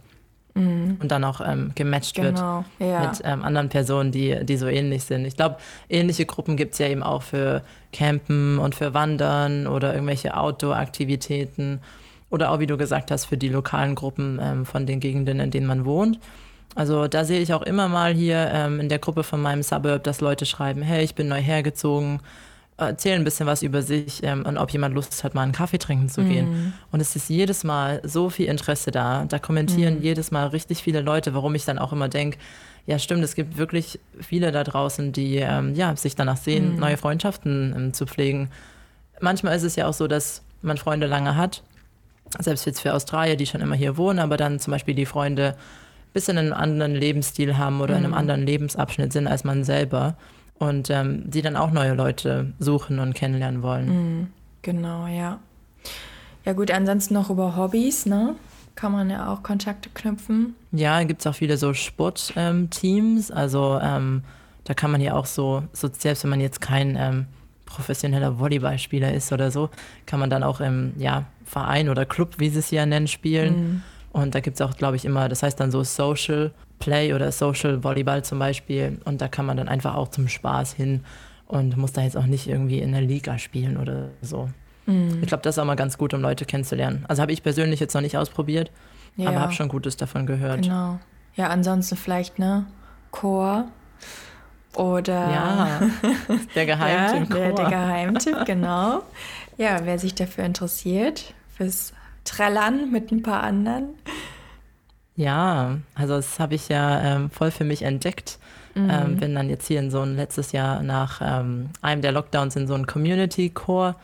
[0.56, 0.96] mhm.
[1.00, 2.64] und dann auch ähm, gematcht genau.
[2.78, 3.08] wird ja.
[3.08, 5.24] mit ähm, anderen Personen, die, die so ähnlich sind.
[5.24, 5.56] Ich glaube,
[5.88, 11.80] ähnliche Gruppen gibt es ja eben auch für Campen und für Wandern oder irgendwelche Outdoor-Aktivitäten
[12.30, 15.50] oder auch, wie du gesagt hast, für die lokalen Gruppen ähm, von den Gegenden, in
[15.50, 16.18] denen man wohnt.
[16.74, 20.04] Also da sehe ich auch immer mal hier ähm, in der Gruppe von meinem Suburb,
[20.04, 22.20] dass Leute schreiben, hey, ich bin neu hergezogen,
[22.78, 25.78] erzählen ein bisschen was über sich ähm, und ob jemand Lust hat, mal einen Kaffee
[25.78, 26.50] trinken zu gehen.
[26.50, 26.72] Mm.
[26.92, 29.24] Und es ist jedes Mal so viel Interesse da.
[29.24, 30.02] Da kommentieren mm.
[30.02, 32.38] jedes Mal richtig viele Leute, warum ich dann auch immer denke,
[32.84, 36.78] ja stimmt, es gibt wirklich viele da draußen, die ähm, ja, sich danach sehen, mm.
[36.78, 38.50] neue Freundschaften ähm, zu pflegen.
[39.20, 41.62] Manchmal ist es ja auch so, dass man Freunde lange hat,
[42.38, 45.54] selbst jetzt für Australier, die schon immer hier wohnen, aber dann zum Beispiel die Freunde
[45.56, 48.18] ein bisschen einen anderen Lebensstil haben oder in einem mm.
[48.18, 50.16] anderen Lebensabschnitt sind als man selber
[50.58, 53.86] und ähm, die dann auch neue Leute suchen und kennenlernen wollen.
[53.88, 54.26] Mhm,
[54.62, 55.38] genau, ja.
[56.44, 58.36] Ja gut, ansonsten noch über Hobbys, ne?
[58.74, 60.54] Kann man ja auch Kontakte knüpfen.
[60.70, 63.30] Ja, gibt es auch viele so Sportteams.
[63.30, 64.22] Ähm, also ähm,
[64.64, 67.26] da kann man ja auch so, so, selbst wenn man jetzt kein ähm,
[67.64, 69.70] professioneller Volleyballspieler ist oder so,
[70.06, 73.54] kann man dann auch im ja, Verein oder Club, wie sie es ja nennen, spielen.
[73.54, 73.82] Mhm.
[74.12, 77.32] Und da gibt es auch, glaube ich, immer, das heißt dann so Social Play oder
[77.32, 78.98] Social Volleyball zum Beispiel.
[79.04, 81.04] Und da kann man dann einfach auch zum Spaß hin
[81.46, 84.48] und muss da jetzt auch nicht irgendwie in der Liga spielen oder so.
[84.86, 85.18] Mhm.
[85.20, 87.04] Ich glaube, das ist auch mal ganz gut, um Leute kennenzulernen.
[87.08, 88.70] Also habe ich persönlich jetzt noch nicht ausprobiert,
[89.16, 89.28] ja.
[89.28, 90.62] aber habe schon Gutes davon gehört.
[90.62, 90.98] Genau.
[91.34, 92.66] Ja, ansonsten vielleicht, ne?
[93.10, 93.66] Chor
[94.74, 95.12] oder.
[95.12, 95.80] Ja,
[96.54, 97.30] der Geheimtipp.
[97.30, 99.02] ja, der, der Geheimtipp, genau.
[99.58, 101.92] Ja, wer sich dafür interessiert, fürs
[102.24, 103.90] Trällern mit ein paar anderen.
[105.16, 108.38] Ja, also das habe ich ja ähm, voll für mich entdeckt.
[108.74, 108.90] Mhm.
[108.90, 112.56] Ähm, bin dann jetzt hier in so ein letztes Jahr nach ähm, einem der Lockdowns
[112.56, 113.96] in so einen Community-Chor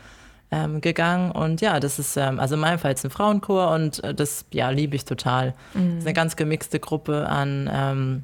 [0.51, 1.31] ähm, gegangen.
[1.31, 4.47] Und ja, das ist ähm, also in meinem Fall jetzt ein Frauenchor und äh, das
[4.51, 5.55] ja liebe ich total.
[5.75, 5.91] Mhm.
[5.91, 8.23] Das ist eine ganz gemixte Gruppe an ähm,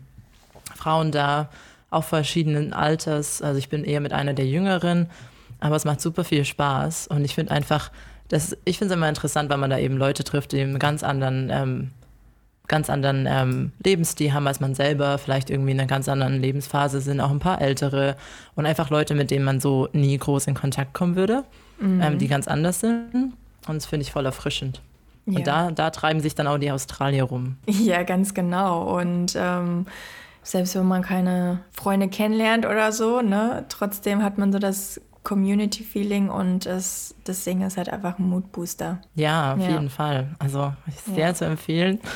[0.74, 1.50] Frauen da,
[1.90, 3.42] auch verschiedenen Alters.
[3.42, 5.10] Also ich bin eher mit einer der Jüngeren,
[5.60, 7.08] aber es macht super viel Spaß.
[7.08, 7.90] Und ich finde einfach,
[8.28, 11.02] das, ich finde es immer interessant, weil man da eben Leute trifft, die einen ganz
[11.02, 11.92] anderen
[12.68, 17.00] ganz anderen ähm, Lebensstil haben als man selber, vielleicht irgendwie in einer ganz anderen Lebensphase
[17.00, 18.16] sind, auch ein paar ältere
[18.54, 21.44] und einfach Leute, mit denen man so nie groß in Kontakt kommen würde,
[21.80, 22.00] mhm.
[22.00, 23.32] ähm, die ganz anders sind.
[23.66, 24.82] Und das finde ich voll erfrischend.
[25.26, 25.38] Ja.
[25.38, 27.56] Und da, da treiben sich dann auch die Australier rum.
[27.66, 28.98] Ja, ganz genau.
[28.98, 29.86] Und ähm,
[30.42, 36.30] selbst wenn man keine Freunde kennenlernt oder so, ne, trotzdem hat man so das Community-Feeling
[36.30, 38.98] und es, das Singen ist halt einfach ein Moodbooster.
[39.14, 39.68] Ja, auf ja.
[39.72, 40.28] jeden Fall.
[40.38, 40.72] Also
[41.06, 41.34] sehr ja.
[41.34, 42.00] zu empfehlen.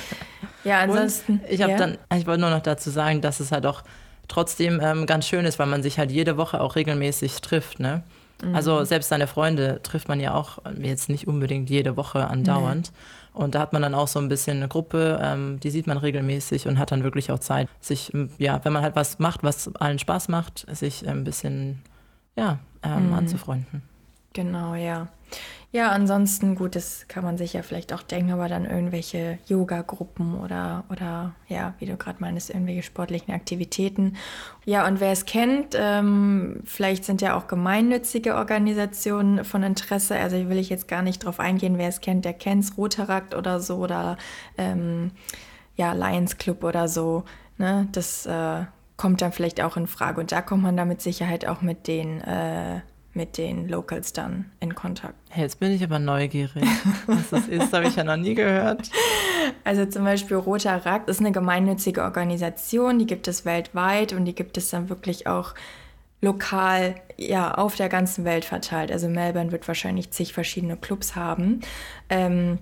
[0.65, 1.41] Ja, ansonsten.
[1.41, 1.79] Und ich habe ja.
[1.79, 3.83] dann, ich wollte nur noch dazu sagen, dass es halt auch
[4.29, 8.05] trotzdem ähm, ganz schön ist, weil man sich halt jede Woche auch regelmäßig trifft, ne?
[8.41, 8.55] Mhm.
[8.55, 12.93] Also selbst seine Freunde trifft man ja auch jetzt nicht unbedingt jede Woche andauernd.
[12.93, 13.43] Nee.
[13.43, 15.97] Und da hat man dann auch so ein bisschen eine Gruppe, ähm, die sieht man
[15.97, 19.75] regelmäßig und hat dann wirklich auch Zeit, sich, ja, wenn man halt was macht, was
[19.75, 21.83] allen Spaß macht, sich ein bisschen,
[22.37, 23.15] ja, ähm, mhm.
[23.15, 23.83] anzufreunden.
[24.33, 25.09] Genau, ja.
[25.75, 30.39] Ja, ansonsten, gut, das kann man sich ja vielleicht auch denken, aber dann irgendwelche Yoga-Gruppen
[30.39, 34.17] oder, oder ja, wie du gerade meinst, irgendwelche sportlichen Aktivitäten.
[34.67, 40.19] Ja, und wer es kennt, ähm, vielleicht sind ja auch gemeinnützige Organisationen von Interesse.
[40.19, 43.35] Also will ich jetzt gar nicht drauf eingehen, wer es kennt, der kennt es, Rotarakt
[43.35, 44.19] oder so oder
[44.59, 45.13] ähm,
[45.77, 47.25] ja, Lions Club oder so.
[47.57, 47.89] Ne?
[47.93, 48.65] Das äh,
[49.03, 50.21] kommt dann vielleicht auch in Frage.
[50.21, 52.83] Und da kommt man da mit Sicherheit auch mit den äh,
[53.15, 55.17] mit den Locals dann in Kontakt.
[55.29, 56.65] Hey, jetzt bin ich aber neugierig.
[57.07, 58.91] Was das ist, habe ich ja noch nie gehört.
[59.65, 64.35] Also zum Beispiel Roter Rakt ist eine gemeinnützige Organisation, die gibt es weltweit und die
[64.35, 65.55] gibt es dann wirklich auch
[66.21, 68.91] lokal, ja, auf der ganzen Welt verteilt.
[68.91, 71.61] Also Melbourne wird wahrscheinlich zig verschiedene Clubs haben.
[72.09, 72.59] Ähm,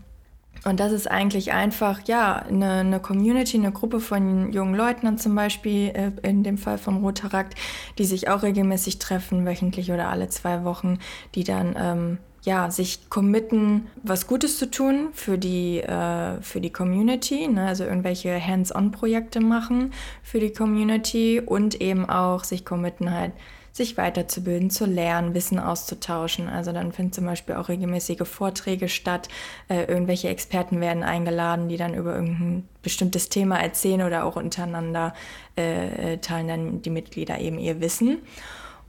[0.65, 5.19] und das ist eigentlich einfach, ja, eine, eine, Community, eine Gruppe von jungen Leuten dann
[5.19, 7.55] zum Beispiel, äh, in dem Fall vom Rotarakt,
[7.99, 10.99] die sich auch regelmäßig treffen, wöchentlich oder alle zwei Wochen,
[11.35, 16.73] die dann, ähm, ja, sich committen, was Gutes zu tun für die, äh, für die
[16.73, 17.67] Community, ne?
[17.67, 19.93] also irgendwelche Hands-on-Projekte machen
[20.23, 23.33] für die Community und eben auch sich committen halt,
[23.73, 26.49] sich weiterzubilden, zu lernen, Wissen auszutauschen.
[26.49, 29.29] Also dann finden zum Beispiel auch regelmäßige Vorträge statt.
[29.69, 35.15] Äh, irgendwelche Experten werden eingeladen, die dann über irgendein bestimmtes Thema erzählen oder auch untereinander
[35.57, 38.19] äh, teilen dann die Mitglieder eben ihr Wissen.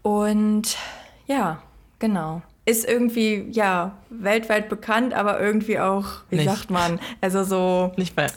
[0.01, 0.77] Und
[1.27, 1.61] ja,
[1.99, 6.49] genau ist irgendwie ja weltweit bekannt, aber irgendwie auch, wie nicht.
[6.49, 8.27] sagt man, also so nicht bei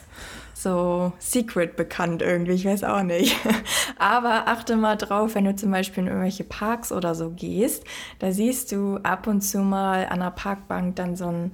[0.65, 3.37] so secret bekannt irgendwie, ich weiß auch nicht.
[3.99, 7.83] Aber achte mal drauf, wenn du zum Beispiel in irgendwelche Parks oder so gehst,
[8.17, 11.51] da siehst du ab und zu mal an der Parkbank dann so ein,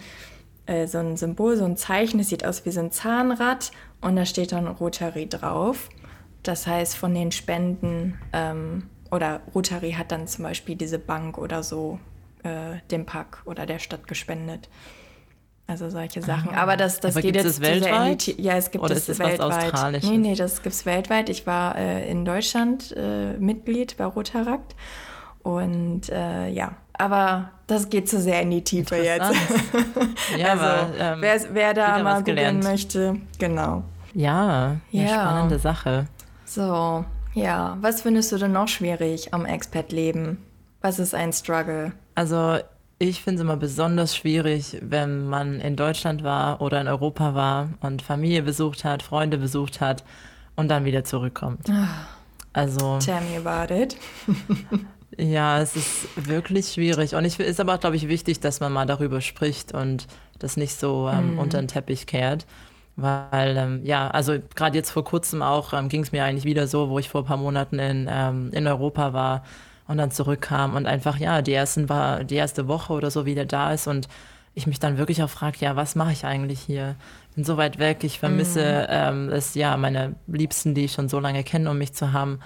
[0.65, 4.15] äh, so ein Symbol, so ein Zeichen, das sieht aus wie so ein Zahnrad und
[4.15, 5.89] da steht dann Rotary drauf.
[6.41, 11.63] Das heißt, von den Spenden ähm, oder Rotary hat dann zum Beispiel diese Bank oder
[11.63, 11.99] so
[12.43, 14.69] äh, dem Park oder der Stadt gespendet.
[15.67, 16.53] Also solche Sachen.
[16.53, 16.63] Ah.
[16.63, 18.27] Aber das, das Aber geht jetzt es weltweit?
[18.39, 19.73] Ja, es gibt Oder es ist weltweit.
[19.73, 20.03] Was?
[20.03, 21.29] Nee, nee, das gibt es weltweit.
[21.29, 24.75] Ich war äh, in Deutschland äh, Mitglied bei Rotarakt.
[25.43, 29.33] Und äh, ja, aber das geht zu sehr in die Tiefe jetzt.
[30.37, 33.83] ja, also, aber, ähm, wer, wer da mal googeln möchte, genau.
[34.13, 36.07] Ja, ja, spannende Sache.
[36.45, 37.77] So, ja.
[37.81, 40.37] Was findest du denn noch schwierig am Expat-Leben?
[40.81, 41.93] Was ist ein Struggle?
[42.15, 42.57] Also
[43.01, 47.69] ich finde es immer besonders schwierig, wenn man in Deutschland war oder in Europa war
[47.81, 50.03] und Familie besucht hat, Freunde besucht hat
[50.55, 51.67] und dann wieder zurückkommt.
[51.67, 51.87] Ah.
[52.53, 52.99] Also.
[52.99, 53.97] Tell me about it.
[55.17, 57.15] ja, es ist wirklich schwierig.
[57.15, 60.05] Und es ist aber, glaube ich, wichtig, dass man mal darüber spricht und
[60.37, 61.39] das nicht so ähm, mm.
[61.39, 62.45] unter den Teppich kehrt.
[62.97, 66.67] Weil, ähm, ja, also gerade jetzt vor kurzem auch ähm, ging es mir eigentlich wieder
[66.67, 69.43] so, wo ich vor ein paar Monaten in, ähm, in Europa war
[69.91, 73.43] und dann zurückkam und einfach, ja, die, ersten war, die erste Woche oder so wieder
[73.43, 74.07] da ist und
[74.53, 76.95] ich mich dann wirklich auch frage, ja, was mache ich eigentlich hier?
[77.35, 78.91] Bin so weit weg, ich vermisse mm.
[78.91, 82.39] ähm, es, ja, meine Liebsten, die ich schon so lange kenne, um mich zu haben.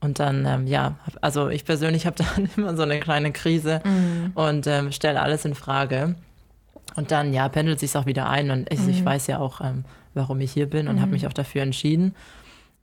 [0.00, 4.30] Und dann, ähm, ja, also ich persönlich habe dann immer so eine kleine Krise mm.
[4.34, 6.14] und ähm, stelle alles in Frage.
[6.94, 8.88] Und dann, ja, pendelt sich auch wieder ein und ich, mm.
[8.88, 9.04] ich mhm.
[9.04, 11.12] weiß ja auch, ähm, warum ich hier bin und habe mhm.
[11.12, 12.14] mich auch dafür entschieden.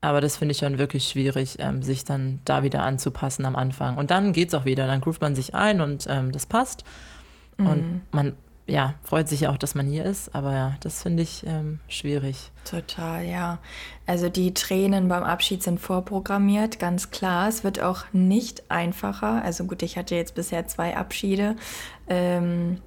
[0.03, 3.97] Aber das finde ich schon wirklich schwierig, ähm, sich dann da wieder anzupassen am Anfang.
[3.97, 4.85] Und dann geht es auch wieder.
[4.85, 6.83] Dann groovt man sich ein und ähm, das passt.
[7.57, 7.67] Mhm.
[7.67, 8.33] Und man
[8.65, 10.33] ja, freut sich ja auch, dass man hier ist.
[10.35, 12.51] Aber ja, das finde ich ähm, schwierig.
[12.69, 13.59] Total, ja.
[14.05, 17.49] Also die Tränen beim Abschied sind vorprogrammiert, ganz klar.
[17.49, 19.41] Es wird auch nicht einfacher.
[19.43, 21.55] Also gut, ich hatte jetzt bisher zwei Abschiede.
[22.07, 22.79] Ähm,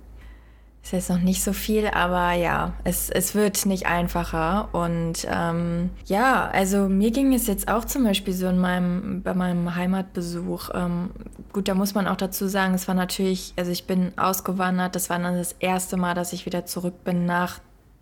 [0.87, 4.69] ist jetzt noch nicht so viel, aber ja, es, es wird nicht einfacher.
[4.73, 9.35] Und ähm, ja, also mir ging es jetzt auch zum Beispiel so in meinem, bei
[9.35, 10.71] meinem Heimatbesuch.
[10.75, 11.11] Ähm,
[11.53, 15.11] gut, da muss man auch dazu sagen, es war natürlich, also ich bin ausgewandert, das
[15.11, 17.59] war dann das erste Mal, dass ich wieder zurück bin nach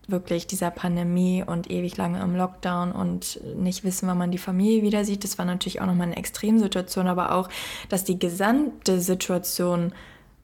[0.06, 4.82] wirklich dieser Pandemie und ewig lange im Lockdown und nicht wissen, wann man die Familie
[4.82, 5.24] wieder sieht.
[5.24, 7.48] Das war natürlich auch nochmal eine Extremsituation, aber auch,
[7.88, 9.94] dass die gesamte Situation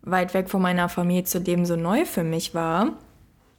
[0.03, 2.93] weit weg von meiner Familie zu dem so neu für mich war,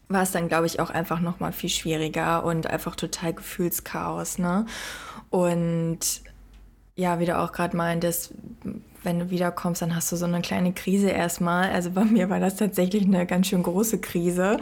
[0.09, 4.37] war es dann, glaube ich, auch einfach noch mal viel schwieriger und einfach total Gefühlschaos,
[4.39, 4.65] ne?
[5.29, 5.99] Und
[6.95, 8.33] ja, wie du auch gerade meintest,
[9.03, 11.71] wenn du wiederkommst, dann hast du so eine kleine Krise erstmal.
[11.71, 14.59] Also bei mir war das tatsächlich eine ganz schön große Krise.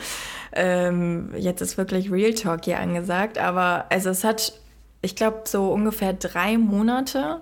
[0.53, 4.53] Ähm, jetzt ist wirklich Real Talk hier angesagt, aber also es hat,
[5.01, 7.41] ich glaube, so ungefähr drei Monate,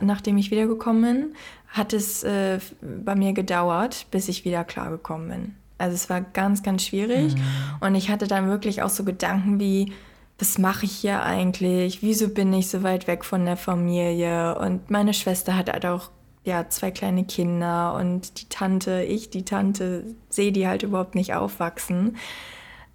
[0.00, 1.34] nachdem ich wiedergekommen bin,
[1.74, 5.54] hat es äh, bei mir gedauert, bis ich wieder klargekommen bin.
[5.76, 7.34] Also es war ganz, ganz schwierig.
[7.34, 7.40] Mhm.
[7.80, 9.92] Und ich hatte dann wirklich auch so Gedanken wie,
[10.38, 12.00] was mache ich hier eigentlich?
[12.00, 14.56] Wieso bin ich so weit weg von der Familie?
[14.56, 16.10] Und meine Schwester hat halt auch
[16.44, 21.34] ja, zwei kleine Kinder und die Tante, ich, die Tante, sehe die halt überhaupt nicht
[21.34, 22.18] aufwachsen.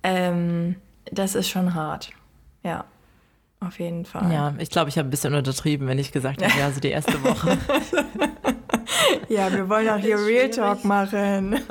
[0.04, 0.76] Ähm,
[1.12, 2.12] das ist schon hart.
[2.64, 2.86] Ja,
[3.60, 4.32] auf jeden Fall.
[4.32, 6.90] Ja, ich glaube, ich habe ein bisschen untertrieben, wenn ich gesagt habe, ja, also die
[6.90, 7.58] erste Woche.
[9.30, 11.60] ja, wir wollen auch hier Real Talk machen.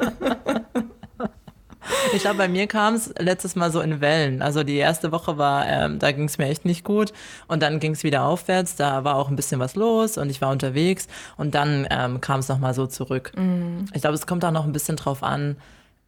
[2.13, 4.43] Ich glaube, bei mir kam es letztes Mal so in Wellen.
[4.43, 7.13] Also die erste Woche war, ähm, da ging es mir echt nicht gut.
[7.47, 8.77] Und dann ging es wieder aufwärts.
[8.77, 11.09] Da war auch ein bisschen was los und ich war unterwegs.
[11.37, 13.33] Und dann ähm, kam es nochmal so zurück.
[13.37, 13.87] Mm.
[13.95, 15.57] Ich glaube, es kommt auch noch ein bisschen drauf an.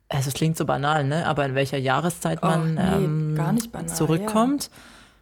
[0.09, 1.27] Also es klingt so banal, ne?
[1.27, 4.65] Aber in welcher Jahreszeit man oh, nee, ähm, zurückkommt.
[4.65, 4.71] Ja.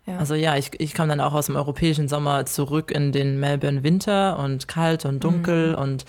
[0.08, 0.16] Ja.
[0.16, 3.82] Also ja, ich, ich kam dann auch aus dem europäischen Sommer zurück in den Melbourne
[3.82, 5.78] Winter und kalt und dunkel mm.
[5.78, 6.04] und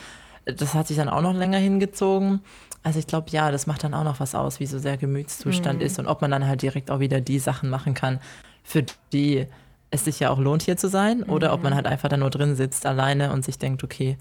[0.45, 2.39] das hat sich dann auch noch länger hingezogen.
[2.81, 5.79] Also ich glaube, ja, das macht dann auch noch was aus, wie so sehr Gemütszustand
[5.79, 5.85] mhm.
[5.85, 8.19] ist und ob man dann halt direkt auch wieder die Sachen machen kann,
[8.63, 9.47] für die
[9.91, 11.29] es sich ja auch lohnt, hier zu sein, mhm.
[11.29, 11.75] oder ob man mhm.
[11.75, 14.17] halt einfach da nur drin sitzt, alleine und sich denkt, okay,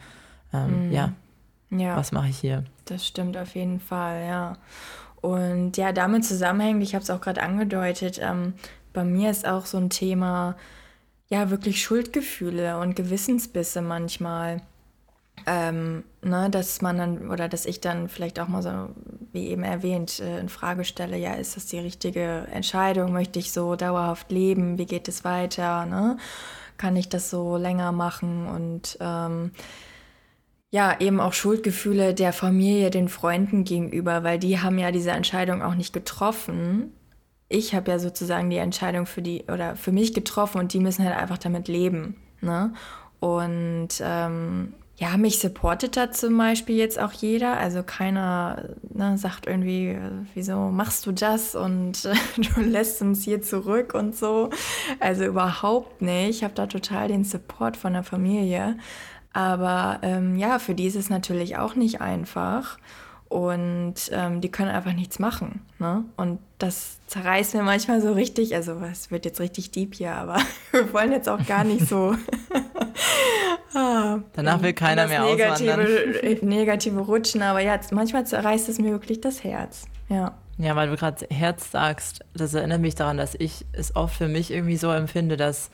[0.52, 0.92] ähm, mhm.
[0.92, 1.12] ja,
[1.70, 2.64] ja, was mache ich hier?
[2.86, 4.56] Das stimmt auf jeden Fall, ja.
[5.20, 8.54] Und ja, damit zusammenhängend, ich habe es auch gerade angedeutet, ähm,
[8.98, 10.56] bei mir ist auch so ein Thema,
[11.28, 14.61] ja, wirklich Schuldgefühle und Gewissensbisse manchmal
[15.46, 18.70] ähm, ne, dass man dann oder dass ich dann vielleicht auch mal so,
[19.32, 23.12] wie eben erwähnt, äh, in Frage stelle, ja, ist das die richtige Entscheidung?
[23.12, 24.78] Möchte ich so dauerhaft leben?
[24.78, 25.87] Wie geht es weiter?
[25.87, 26.16] Ne?
[26.76, 28.48] Kann ich das so länger machen?
[28.48, 29.52] Und ähm,
[30.70, 35.62] ja, eben auch Schuldgefühle der Familie, den Freunden gegenüber, weil die haben ja diese Entscheidung
[35.62, 36.92] auch nicht getroffen.
[37.48, 41.04] Ich habe ja sozusagen die Entscheidung für die oder für mich getroffen und die müssen
[41.04, 42.16] halt einfach damit leben.
[42.40, 42.72] Ne?
[43.20, 47.56] Und ähm, ja, mich supportet da zum Beispiel jetzt auch jeder.
[47.56, 49.96] Also keiner ne, sagt irgendwie,
[50.34, 52.14] wieso machst du das und äh,
[52.54, 54.50] du lässt uns hier zurück und so.
[54.98, 56.30] Also überhaupt nicht.
[56.30, 58.76] Ich habe da total den Support von der Familie.
[59.32, 62.78] Aber ähm, ja, für die ist es natürlich auch nicht einfach.
[63.28, 65.60] Und ähm, die können einfach nichts machen.
[65.78, 66.04] Ne?
[66.16, 68.54] Und das zerreißt mir manchmal so richtig.
[68.54, 70.38] Also es wird jetzt richtig deep hier, aber
[70.72, 72.14] wir wollen jetzt auch gar nicht so
[73.74, 76.48] Ah, Danach will keiner mehr negative, auswandern.
[76.48, 79.84] Negative Rutschen, aber ja, manchmal zerreißt es mir wirklich das Herz.
[80.08, 80.34] Ja.
[80.56, 84.26] Ja, weil du gerade Herz sagst, das erinnert mich daran, dass ich es oft für
[84.26, 85.70] mich irgendwie so empfinde, dass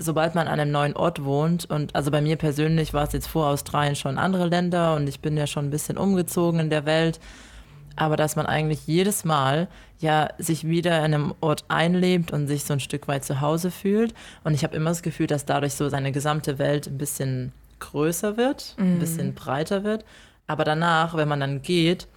[0.00, 3.28] sobald man an einem neuen Ort wohnt, und also bei mir persönlich war es jetzt
[3.28, 6.86] vor Australien schon andere Länder und ich bin ja schon ein bisschen umgezogen in der
[6.86, 7.20] Welt,
[7.96, 12.64] aber dass man eigentlich jedes Mal ja sich wieder in einem Ort einlebt und sich
[12.64, 14.14] so ein Stück weit zu Hause fühlt.
[14.42, 18.38] Und ich habe immer das Gefühl, dass dadurch so seine gesamte Welt ein bisschen größer
[18.38, 18.82] wird, mm.
[18.82, 18.98] ein mhm.
[19.00, 20.04] bisschen breiter wird.
[20.46, 22.08] Aber danach, wenn man dann geht,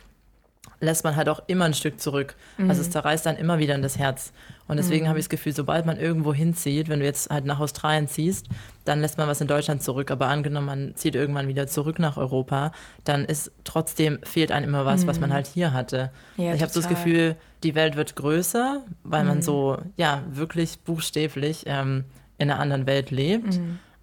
[0.80, 2.36] lässt man halt auch immer ein Stück zurück.
[2.58, 2.70] Mhm.
[2.70, 2.92] Also es mhm.
[2.94, 4.32] zerreißt dann immer wieder in das Herz.
[4.68, 5.10] Und deswegen mhm.
[5.10, 8.48] habe ich das Gefühl, sobald man irgendwo hinzieht, wenn du jetzt halt nach Australien ziehst,
[8.86, 10.10] dann lässt man was in Deutschland zurück.
[10.10, 12.72] Aber angenommen, man zieht irgendwann wieder zurück nach Europa,
[13.04, 15.08] dann ist trotzdem fehlt einem immer was, mhm.
[15.08, 15.34] was man mhm.
[15.34, 16.12] halt hier hatte.
[16.38, 19.42] Ja, ich habe so das Gefühl, die Welt wird größer, weil man mhm.
[19.42, 22.06] so, ja, wirklich buchstäblich ähm,
[22.38, 23.60] in einer anderen Welt lebt.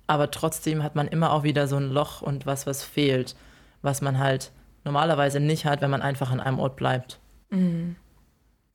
[0.06, 3.36] Aber trotzdem hat man immer auch wieder so ein Loch und was, was fehlt,
[3.80, 4.50] was man halt
[4.84, 7.20] normalerweise nicht hat, wenn man einfach an einem Ort bleibt.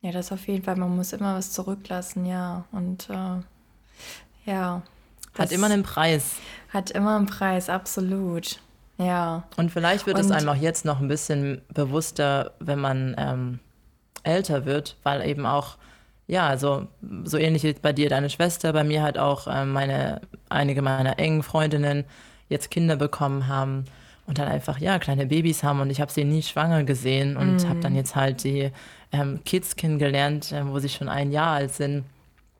[0.05, 0.75] Ja, das auf jeden Fall.
[0.75, 2.63] Man muss immer was zurücklassen, ja.
[2.71, 3.41] Und äh,
[4.45, 4.83] ja.
[5.35, 6.35] Hat immer einen Preis.
[6.71, 8.59] Hat immer einen Preis, absolut.
[8.99, 9.45] Ja.
[9.57, 13.59] Und vielleicht wird Und, es einem auch jetzt noch ein bisschen bewusster, wenn man ähm,
[14.21, 15.77] älter wird, weil eben auch,
[16.27, 16.85] ja, also
[17.23, 21.17] so ähnlich wie bei dir deine Schwester, bei mir halt auch äh, meine, einige meiner
[21.17, 22.05] engen Freundinnen
[22.47, 23.85] jetzt Kinder bekommen haben
[24.27, 27.63] und dann einfach, ja, kleine Babys haben und ich habe sie nie schwanger gesehen und
[27.63, 27.69] mm.
[27.69, 28.71] habe dann jetzt halt die
[29.19, 32.06] ähm, Kids kennengelernt, äh, wo sie schon ein Jahr alt sind.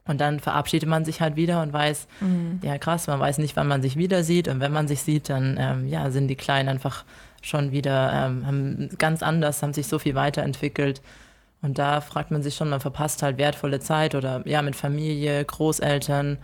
[0.06, 2.64] Und dann verabschiedet man sich halt wieder und weiß, mm.
[2.64, 4.46] ja krass, man weiß nicht, wann man sich wieder sieht.
[4.46, 7.04] Und wenn man sich sieht, dann ähm, ja, sind die Kleinen einfach
[7.42, 11.02] schon wieder ähm, haben ganz anders, haben sich so viel weiterentwickelt.
[11.62, 15.44] Und da fragt man sich schon, man verpasst halt wertvolle Zeit oder ja, mit Familie,
[15.44, 16.38] Großeltern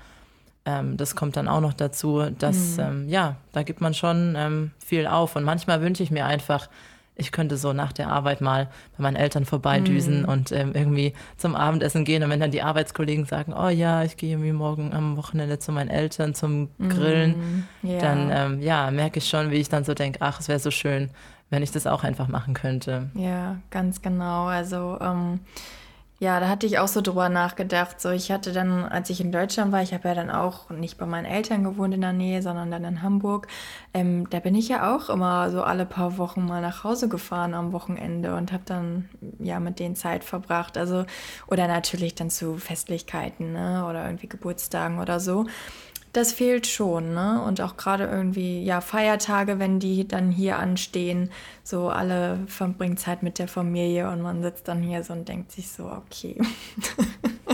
[0.65, 2.83] ähm, das kommt dann auch noch dazu, dass, mhm.
[2.83, 5.37] ähm, ja, da gibt man schon ähm, viel auf.
[5.37, 6.69] Und manchmal wünsche ich mir einfach,
[7.15, 10.29] ich könnte so nach der Arbeit mal bei meinen Eltern vorbeidüsen mm.
[10.29, 12.23] und ähm, irgendwie zum Abendessen gehen.
[12.23, 15.73] Und wenn dann die Arbeitskollegen sagen, oh ja, ich gehe irgendwie morgen am Wochenende zu
[15.73, 17.87] meinen Eltern zum Grillen, mm.
[17.87, 18.01] yeah.
[18.01, 20.71] dann ähm, ja, merke ich schon, wie ich dann so denke, ach, es wäre so
[20.71, 21.11] schön,
[21.51, 23.11] wenn ich das auch einfach machen könnte.
[23.15, 24.47] Ja, ganz genau.
[24.47, 25.41] Also ähm,
[26.23, 28.01] Ja, da hatte ich auch so drüber nachgedacht.
[28.01, 30.97] So, ich hatte dann, als ich in Deutschland war, ich habe ja dann auch nicht
[30.97, 33.49] bei meinen Eltern gewohnt in der Nähe, sondern dann in Hamburg.
[33.93, 37.55] Ähm, da bin ich ja auch immer so alle paar Wochen mal nach Hause gefahren
[37.55, 39.09] am Wochenende und habe dann
[39.41, 40.79] ja mit denen Zeit verbracht.
[40.79, 41.07] Also,
[41.49, 43.85] oder natürlich dann zu Festlichkeiten, ne?
[43.91, 45.47] Oder irgendwie Geburtstagen oder so
[46.13, 47.43] das fehlt schon, ne?
[47.43, 51.31] Und auch gerade irgendwie, ja, Feiertage, wenn die dann hier anstehen,
[51.65, 55.53] so alle verbringen Zeit mit der Familie und man sitzt dann hier so und denkt
[55.53, 56.37] sich so, okay.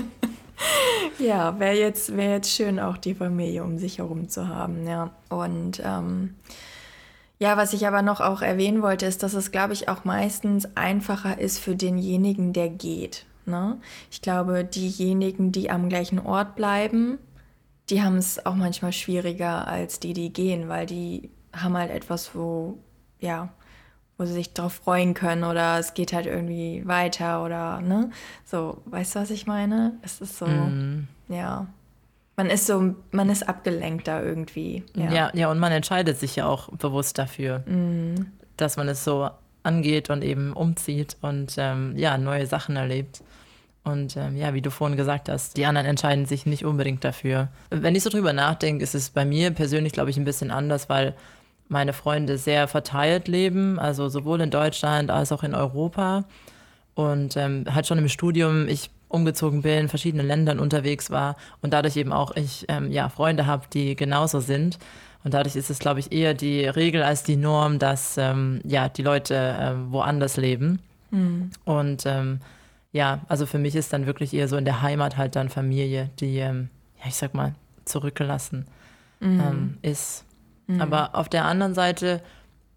[1.18, 5.10] ja, wäre jetzt, wär jetzt schön, auch die Familie um sich herum zu haben, ja.
[5.28, 6.34] Und ähm,
[7.38, 10.68] ja, was ich aber noch auch erwähnen wollte, ist, dass es, glaube ich, auch meistens
[10.76, 13.24] einfacher ist für denjenigen, der geht.
[13.46, 13.78] Ne?
[14.10, 17.18] Ich glaube, diejenigen, die am gleichen Ort bleiben,
[17.90, 22.34] die haben es auch manchmal schwieriger als die, die gehen, weil die haben halt etwas,
[22.34, 22.78] wo,
[23.18, 23.48] ja,
[24.18, 28.10] wo sie sich drauf freuen können oder es geht halt irgendwie weiter oder, ne?
[28.44, 29.94] So, weißt du, was ich meine?
[30.02, 31.08] Es ist so, mm.
[31.28, 31.66] ja.
[32.36, 34.84] Man ist so, man ist abgelenkter irgendwie.
[34.94, 35.10] Ja.
[35.10, 38.26] ja, ja, und man entscheidet sich ja auch bewusst dafür, mm.
[38.56, 39.30] dass man es so
[39.62, 43.22] angeht und eben umzieht und ähm, ja, neue Sachen erlebt.
[43.88, 47.48] Und ähm, ja, wie du vorhin gesagt hast, die anderen entscheiden sich nicht unbedingt dafür.
[47.70, 50.88] Wenn ich so drüber nachdenke, ist es bei mir persönlich, glaube ich, ein bisschen anders,
[50.88, 51.14] weil
[51.68, 56.24] meine Freunde sehr verteilt leben, also sowohl in Deutschland als auch in Europa.
[56.94, 61.72] Und ähm, halt schon im Studium ich umgezogen bin, in verschiedenen Ländern unterwegs war und
[61.72, 64.78] dadurch eben auch ich ähm, ja, Freunde habe, die genauso sind.
[65.24, 68.88] Und dadurch ist es, glaube ich, eher die Regel als die Norm, dass ähm, ja,
[68.88, 70.80] die Leute ähm, woanders leben.
[71.10, 71.50] Mhm.
[71.64, 72.40] Und ähm,
[72.92, 76.10] ja, also für mich ist dann wirklich eher so in der Heimat halt dann Familie,
[76.20, 78.66] die, ähm, ja, ich sag mal, zurückgelassen
[79.20, 79.40] mhm.
[79.40, 80.24] ähm, ist.
[80.66, 80.80] Mhm.
[80.80, 82.22] Aber auf der anderen Seite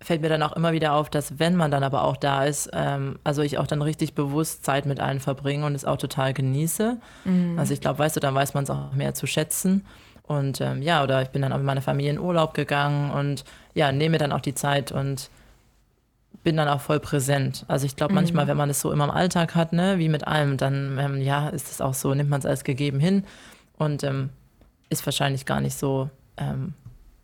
[0.02, 2.70] fällt mir dann auch immer wieder auf, dass wenn man dann aber auch da ist,
[2.74, 6.34] ähm, also ich auch dann richtig bewusst Zeit mit allen verbringe und es auch total
[6.34, 6.98] genieße.
[7.24, 7.60] Mhm.
[7.60, 9.86] Also ich glaube, weißt du, dann weiß man es auch mehr zu schätzen.
[10.24, 13.44] Und ähm, ja, oder ich bin dann auch mit meiner Familie in Urlaub gegangen und
[13.74, 15.30] ja, nehme dann auch die Zeit und
[16.44, 17.66] bin dann auch voll präsent.
[17.68, 18.50] Also ich glaube, manchmal, mhm.
[18.50, 21.50] wenn man es so immer im Alltag hat, ne, wie mit allem, dann ähm, ja,
[21.50, 23.24] ist es auch so, nimmt man es als gegeben hin
[23.78, 24.30] und ähm,
[24.90, 26.74] ist wahrscheinlich gar nicht so, ähm,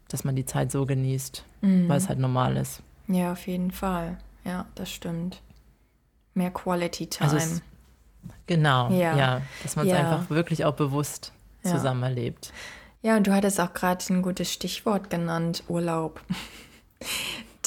[0.10, 1.90] dass man die Zeit so genießt, mhm.
[1.90, 2.82] weil es halt normal ist.
[3.08, 4.18] Ja, auf jeden Fall.
[4.44, 5.42] Ja, das stimmt.
[6.34, 7.32] Mehr Quality Time.
[7.32, 7.62] Also es,
[8.46, 9.18] genau, ja.
[9.18, 10.00] ja dass man es ja.
[10.00, 11.72] einfach wirklich auch bewusst ja.
[11.72, 12.54] zusammen erlebt.
[13.02, 16.22] Ja, und du hattest auch gerade ein gutes Stichwort genannt, Urlaub.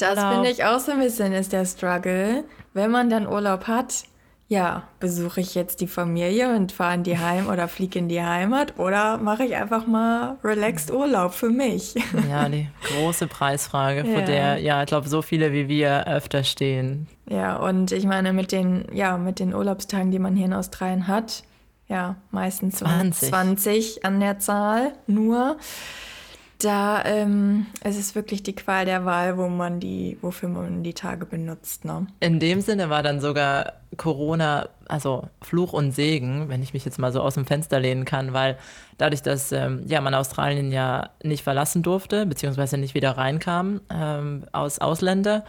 [0.01, 2.43] Das finde ich auch so ein bisschen ist der Struggle.
[2.73, 4.03] Wenn man dann Urlaub hat,
[4.51, 8.21] ja, besuche ich jetzt die Familie und fahre in die Heim oder fliege in die
[8.21, 11.95] Heimat oder mache ich einfach mal relaxed Urlaub für mich?
[12.29, 14.13] Ja, die große Preisfrage, ja.
[14.13, 17.07] vor der, ja, ich glaube, so viele wie wir öfter stehen.
[17.29, 21.07] Ja, und ich meine, mit den, ja, mit den Urlaubstagen, die man hier in Australien
[21.07, 21.43] hat,
[21.87, 25.55] ja, meistens 20, 20 an der Zahl nur
[26.63, 30.93] da ähm, es ist wirklich die Qual der Wahl, wo man die, wofür man die
[30.93, 31.85] Tage benutzt.
[31.85, 32.07] Ne?
[32.19, 36.99] In dem Sinne war dann sogar Corona, also Fluch und Segen, wenn ich mich jetzt
[36.99, 38.57] mal so aus dem Fenster lehnen kann, weil
[38.97, 44.45] dadurch, dass ähm, ja, man Australien ja nicht verlassen durfte, beziehungsweise nicht wieder reinkam ähm,
[44.51, 45.43] aus Ausländer,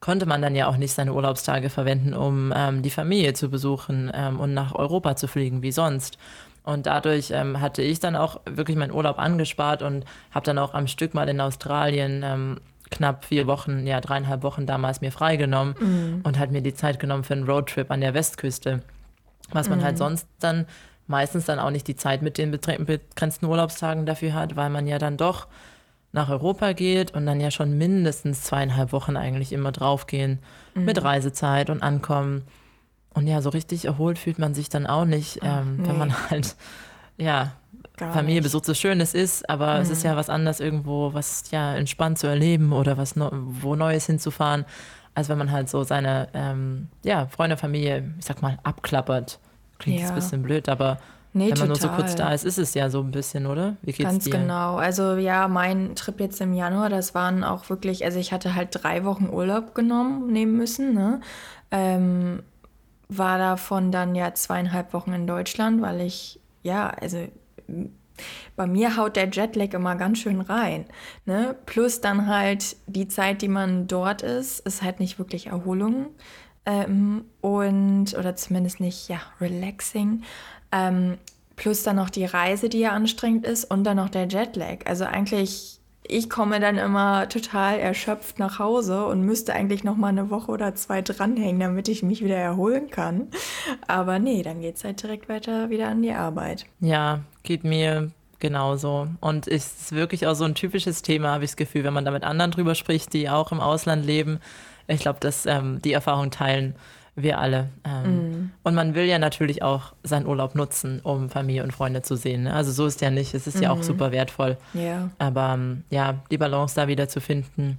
[0.00, 4.10] konnte man dann ja auch nicht seine Urlaubstage verwenden, um ähm, die Familie zu besuchen
[4.14, 6.18] ähm, und nach Europa zu fliegen wie sonst.
[6.62, 10.74] Und dadurch ähm, hatte ich dann auch wirklich meinen Urlaub angespart und habe dann auch
[10.74, 15.74] am Stück mal in Australien ähm, knapp vier Wochen, ja dreieinhalb Wochen damals mir freigenommen
[15.78, 16.20] mhm.
[16.22, 18.82] und halt mir die Zeit genommen für einen Roadtrip an der Westküste.
[19.52, 19.84] Was man halt mhm.
[19.84, 20.66] halt sonst dann
[21.06, 24.98] meistens dann auch nicht die Zeit mit den begrenzten Urlaubstagen dafür hat, weil man ja
[24.98, 25.48] dann doch
[26.12, 30.38] nach Europa geht und dann ja schon mindestens zweieinhalb Wochen eigentlich immer draufgehen
[30.74, 30.84] mhm.
[30.84, 32.42] mit Reisezeit und Ankommen.
[33.12, 35.88] Und ja, so richtig erholt fühlt man sich dann auch nicht, ähm, nee.
[35.88, 36.56] wenn man halt,
[37.16, 37.52] ja,
[37.96, 39.82] Gar Familie besucht, so schön es ist, aber mhm.
[39.82, 40.10] es ist mhm.
[40.10, 44.64] ja was anderes irgendwo, was ja entspannt zu erleben oder was no wo Neues hinzufahren,
[45.14, 49.38] als wenn man halt so seine, ähm, ja, Freunde, Familie, ich sag mal, abklappert.
[49.78, 50.02] Klingt ja.
[50.02, 50.98] jetzt ein bisschen blöd, aber
[51.32, 51.68] Nee, Wenn man total.
[51.68, 53.76] nur so kurz da ist, ist es ja so ein bisschen, oder?
[53.82, 54.32] Wie geht's Ganz dir?
[54.32, 54.76] genau.
[54.76, 58.70] Also ja, mein Trip jetzt im Januar, das waren auch wirklich, also ich hatte halt
[58.72, 61.20] drei Wochen Urlaub genommen, nehmen müssen, ne?
[61.70, 62.42] Ähm,
[63.10, 67.26] war davon dann ja zweieinhalb Wochen in Deutschland, weil ich, ja, also
[68.56, 70.86] bei mir haut der Jetlag immer ganz schön rein.
[71.24, 71.56] Ne?
[71.66, 76.06] Plus dann halt die Zeit, die man dort ist, ist halt nicht wirklich Erholung.
[76.66, 80.22] Ähm, und, oder zumindest nicht, ja, relaxing.
[80.70, 81.18] Ähm,
[81.56, 84.86] plus dann noch die Reise, die ja anstrengend ist und dann noch der Jetlag.
[84.86, 85.79] Also eigentlich
[86.10, 90.50] ich komme dann immer total erschöpft nach Hause und müsste eigentlich noch mal eine Woche
[90.50, 93.28] oder zwei dranhängen, damit ich mich wieder erholen kann.
[93.86, 96.66] Aber nee, dann geht es halt direkt weiter wieder an die Arbeit.
[96.80, 99.08] Ja, geht mir genauso.
[99.20, 102.04] Und es ist wirklich auch so ein typisches Thema, habe ich das Gefühl, wenn man
[102.04, 104.40] da mit anderen drüber spricht, die auch im Ausland leben.
[104.88, 106.74] Ich glaube, dass ähm, die Erfahrung teilen
[107.22, 107.68] wir alle.
[107.84, 108.52] Ähm, mm.
[108.62, 112.44] Und man will ja natürlich auch seinen Urlaub nutzen, um Familie und Freunde zu sehen.
[112.44, 112.54] Ne?
[112.54, 113.34] Also so ist ja nicht.
[113.34, 113.62] Es ist mm.
[113.62, 113.82] ja auch mhm.
[113.82, 114.56] super wertvoll.
[114.74, 115.10] Yeah.
[115.18, 117.78] Aber ähm, ja, die Balance da wieder zu finden,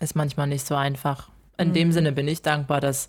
[0.00, 1.28] ist manchmal nicht so einfach.
[1.58, 1.74] In mm.
[1.74, 3.08] dem Sinne bin ich dankbar, dass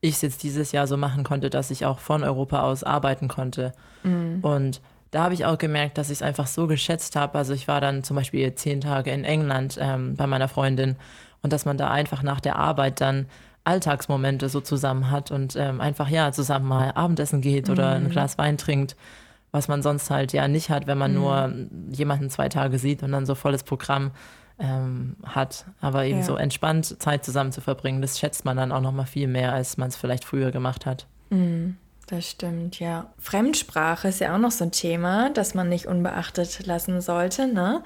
[0.00, 3.28] ich es jetzt dieses Jahr so machen konnte, dass ich auch von Europa aus arbeiten
[3.28, 3.72] konnte.
[4.02, 4.40] Mhm.
[4.42, 4.80] Und
[5.10, 7.38] da habe ich auch gemerkt, dass ich es einfach so geschätzt habe.
[7.38, 10.96] Also ich war dann zum Beispiel zehn Tage in England ähm, bei meiner Freundin
[11.42, 13.26] und dass man da einfach nach der Arbeit dann
[13.66, 18.06] Alltagsmomente so zusammen hat und ähm, einfach ja zusammen mal Abendessen geht oder mhm.
[18.06, 18.96] ein Glas Wein trinkt,
[19.50, 21.18] was man sonst halt ja nicht hat, wenn man mhm.
[21.18, 21.52] nur
[21.90, 24.12] jemanden zwei Tage sieht und dann so volles Programm
[24.58, 25.64] ähm, hat.
[25.80, 26.24] Aber eben ja.
[26.24, 29.52] so entspannt Zeit zusammen zu verbringen, das schätzt man dann auch noch mal viel mehr,
[29.52, 31.06] als man es vielleicht früher gemacht hat.
[31.30, 31.76] Mhm.
[32.06, 33.12] Das stimmt, ja.
[33.18, 37.82] Fremdsprache ist ja auch noch so ein Thema, das man nicht unbeachtet lassen sollte, ne?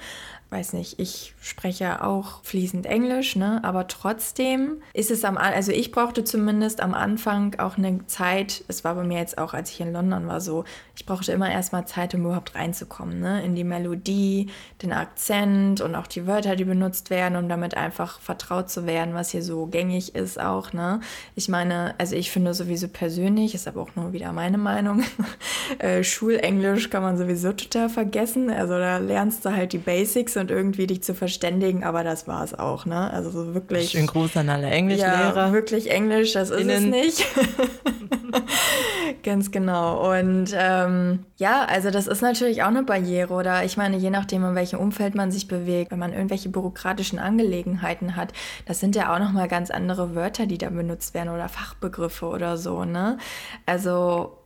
[0.51, 3.61] Weiß nicht, ich spreche ja auch fließend Englisch, ne?
[3.63, 8.83] aber trotzdem ist es am, also ich brauchte zumindest am Anfang auch eine Zeit, es
[8.83, 10.65] war bei mir jetzt auch, als ich in London war, so,
[10.97, 13.45] ich brauchte immer erstmal Zeit, um überhaupt reinzukommen, ne?
[13.45, 14.49] in die Melodie,
[14.83, 19.15] den Akzent und auch die Wörter, die benutzt werden, um damit einfach vertraut zu werden,
[19.15, 20.73] was hier so gängig ist auch.
[20.73, 20.99] Ne?
[21.37, 25.05] Ich meine, also ich finde sowieso persönlich, ist aber auch nur wieder meine Meinung,
[25.79, 30.51] äh, Schulenglisch kann man sowieso total vergessen, also da lernst du halt die Basics und
[30.51, 33.11] irgendwie dich zu verständigen, aber das war es auch, ne?
[33.13, 33.91] Also so wirklich.
[33.91, 35.37] Schönen Gruß an alle Englischlehrer.
[35.37, 36.93] Ja, wirklich Englisch, das ist Innen.
[36.93, 37.27] es nicht.
[39.23, 40.11] Ganz genau.
[40.13, 43.35] Und ähm, ja, also das ist natürlich auch eine Barriere.
[43.35, 47.19] Oder ich meine, je nachdem, in welchem Umfeld man sich bewegt, wenn man irgendwelche bürokratischen
[47.19, 48.33] Angelegenheiten hat,
[48.67, 52.57] das sind ja auch nochmal ganz andere Wörter, die da benutzt werden oder Fachbegriffe oder
[52.57, 53.19] so, ne?
[53.67, 54.39] Also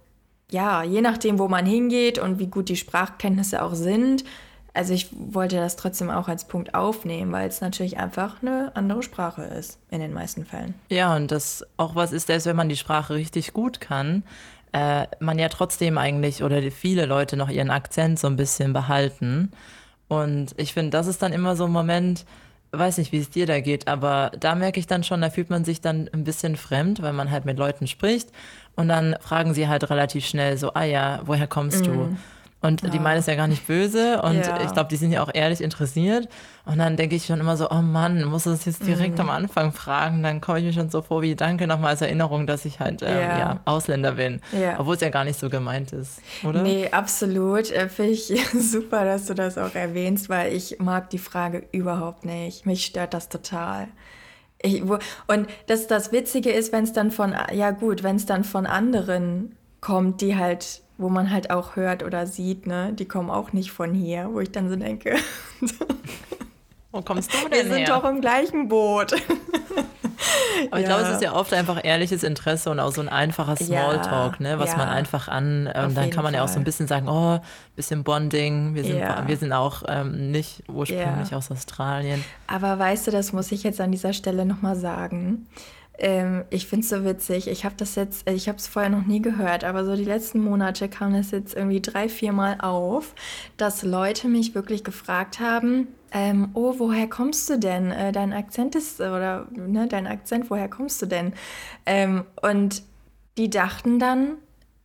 [0.50, 4.24] ja, je nachdem, wo man hingeht und wie gut die Sprachkenntnisse auch sind,
[4.74, 9.02] also ich wollte das trotzdem auch als Punkt aufnehmen, weil es natürlich einfach eine andere
[9.04, 10.74] Sprache ist in den meisten Fällen.
[10.90, 14.24] Ja, und das auch was ist, dass wenn man die Sprache richtig gut kann,
[14.72, 19.52] äh, man ja trotzdem eigentlich oder viele Leute noch ihren Akzent so ein bisschen behalten.
[20.08, 22.26] Und ich finde, das ist dann immer so ein Moment,
[22.72, 25.50] weiß nicht, wie es dir da geht, aber da merke ich dann schon, da fühlt
[25.50, 28.30] man sich dann ein bisschen fremd, weil man halt mit Leuten spricht
[28.74, 31.84] und dann fragen sie halt relativ schnell so, ah ja, woher kommst mm.
[31.84, 32.16] du?
[32.64, 32.88] Und ja.
[32.88, 34.22] die meinen es ja gar nicht böse.
[34.22, 34.62] Und ja.
[34.62, 36.28] ich glaube, die sind ja auch ehrlich interessiert.
[36.64, 39.20] Und dann denke ich schon immer so, oh Mann, muss das jetzt direkt mhm.
[39.20, 40.22] am Anfang fragen?
[40.22, 43.02] Dann komme ich mir schon so vor, wie danke nochmal als Erinnerung, dass ich halt
[43.02, 43.38] ähm, ja.
[43.38, 43.60] ja.
[43.66, 44.40] Ausländer bin.
[44.78, 46.62] Obwohl es ja gar nicht so gemeint ist, oder?
[46.62, 47.70] Nee, absolut.
[47.70, 52.24] Äh, Finde ich super, dass du das auch erwähnst, weil ich mag die Frage überhaupt
[52.24, 52.64] nicht.
[52.64, 53.88] Mich stört das total.
[54.62, 58.24] Ich, wo, und das, das Witzige ist, wenn es dann von, ja gut, wenn es
[58.24, 63.06] dann von anderen kommt, die halt wo man halt auch hört oder sieht, ne, die
[63.06, 65.16] kommen auch nicht von hier, wo ich dann so denke.
[66.92, 69.14] wo kommst du denn Wir sind doch im gleichen Boot.
[70.70, 70.94] Aber ich ja.
[70.94, 74.58] glaube, es ist ja oft einfach ehrliches Interesse und auch so ein einfacher Smalltalk, ne,
[74.58, 74.76] was ja.
[74.76, 76.34] man einfach an, ähm, dann kann man Fall.
[76.34, 77.40] ja auch so ein bisschen sagen, oh,
[77.76, 79.26] bisschen Bonding, wir sind, ja.
[79.26, 82.24] wir sind auch ähm, nicht ursprünglich aus Australien.
[82.46, 85.46] Aber weißt du, das muss ich jetzt an dieser Stelle nochmal sagen.
[85.98, 87.48] Ähm, ich finde es so witzig.
[87.48, 90.04] Ich habe das jetzt, äh, ich habe es vorher noch nie gehört, aber so die
[90.04, 93.14] letzten Monate kam das jetzt irgendwie drei, vier Mal auf,
[93.56, 97.90] dass Leute mich wirklich gefragt haben, ähm, oh, woher kommst du denn?
[97.90, 101.32] Äh, dein Akzent ist, oder ne, dein Akzent, woher kommst du denn?
[101.86, 102.82] Ähm, und
[103.36, 104.36] die dachten dann,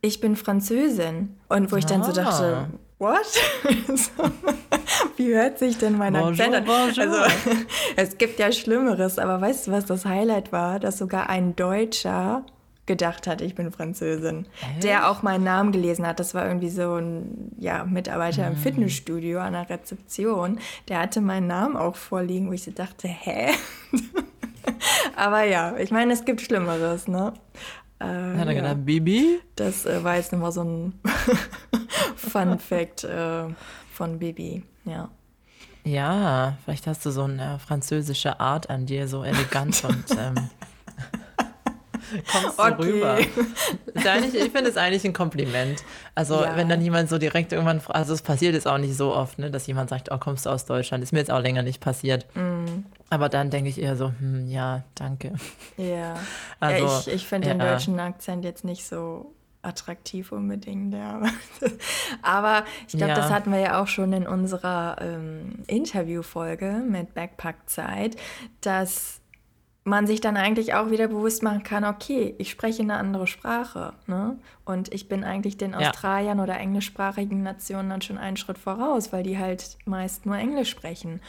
[0.02, 1.36] ich bin Französin.
[1.48, 2.68] Und wo ich dann so dachte,
[3.00, 3.26] what?
[5.16, 6.68] Wie hört sich denn mein Akzent an?
[6.68, 7.00] Also,
[7.96, 10.78] es gibt ja Schlimmeres, aber weißt du, was das Highlight war?
[10.78, 12.44] Dass sogar ein Deutscher
[12.86, 14.46] gedacht hat, ich bin Französin.
[14.74, 14.84] Echt?
[14.84, 16.18] Der auch meinen Namen gelesen hat.
[16.18, 18.52] Das war irgendwie so ein ja, Mitarbeiter mm.
[18.52, 20.58] im Fitnessstudio an der Rezeption.
[20.88, 23.52] Der hatte meinen Namen auch vorliegen, wo ich so dachte, hä?
[25.16, 27.32] aber ja, ich meine, es gibt Schlimmeres, ne?
[28.00, 28.52] Äh, Hat er ja.
[28.54, 29.40] gedacht, Bibi?
[29.56, 31.00] Das äh, war jetzt nochmal so ein
[32.16, 33.44] Fun Fact äh,
[33.92, 35.10] von Bibi, ja.
[35.84, 40.50] Ja, vielleicht hast du so eine französische Art an dir, so elegant und ähm,
[42.30, 42.82] kommst du okay.
[42.82, 43.18] rüber.
[44.32, 45.82] ich finde es eigentlich ein Kompliment.
[46.14, 46.56] Also ja.
[46.56, 49.50] wenn dann jemand so direkt irgendwann, also es passiert jetzt auch nicht so oft, ne,
[49.50, 51.02] dass jemand sagt, oh, kommst du aus Deutschland?
[51.02, 52.26] Ist mir jetzt auch länger nicht passiert.
[52.34, 52.84] Mm.
[53.10, 55.34] Aber dann denke ich eher so, hm, ja, danke.
[55.76, 56.14] Ja,
[56.60, 57.54] also, ja ich, ich finde ja.
[57.54, 61.20] den deutschen Akzent jetzt nicht so attraktiv unbedingt, ja.
[62.22, 63.16] Aber ich glaube, ja.
[63.16, 68.16] das hatten wir ja auch schon in unserer ähm, Interviewfolge mit Backpackzeit,
[68.62, 69.19] dass
[69.84, 73.94] man sich dann eigentlich auch wieder bewusst machen kann, okay, ich spreche eine andere Sprache.
[74.06, 74.38] Ne?
[74.64, 76.44] Und ich bin eigentlich den Australiern ja.
[76.44, 81.20] oder englischsprachigen Nationen dann schon einen Schritt voraus, weil die halt meist nur Englisch sprechen.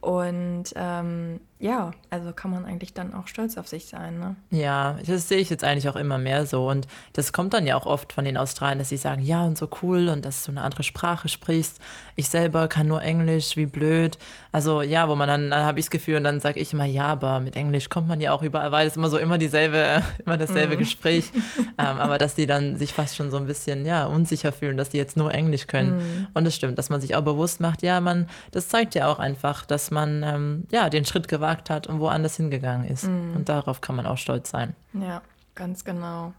[0.00, 4.18] Und ähm, ja, also kann man eigentlich dann auch stolz auf sich sein.
[4.18, 4.34] Ne?
[4.50, 6.66] Ja, das sehe ich jetzt eigentlich auch immer mehr so.
[6.66, 9.58] Und das kommt dann ja auch oft von den Australiern, dass sie sagen, ja, und
[9.58, 11.78] so cool und dass du eine andere Sprache sprichst.
[12.16, 14.16] Ich selber kann nur Englisch, wie blöd.
[14.52, 16.86] Also ja, wo man dann, dann habe ich das Gefühl und dann sage ich immer,
[16.86, 20.02] ja, aber mit Englisch kommt man ja auch überall, weil es immer so immer dieselbe,
[20.24, 20.78] immer dasselbe mm.
[20.78, 21.30] Gespräch.
[21.58, 24.88] ähm, aber dass die dann sich fast schon so ein bisschen, ja, unsicher fühlen, dass
[24.88, 25.98] die jetzt nur Englisch können.
[25.98, 26.26] Mm.
[26.32, 29.18] Und es stimmt, dass man sich auch bewusst macht, ja, man, das zeigt ja auch
[29.18, 33.04] einfach, dass man, ähm, ja, den Schritt gewagt gewagt hat und woanders hingegangen ist.
[33.04, 33.36] Mhm.
[33.36, 34.74] Und darauf kann man auch stolz sein.
[34.92, 35.22] Ja,
[35.54, 36.32] ganz genau.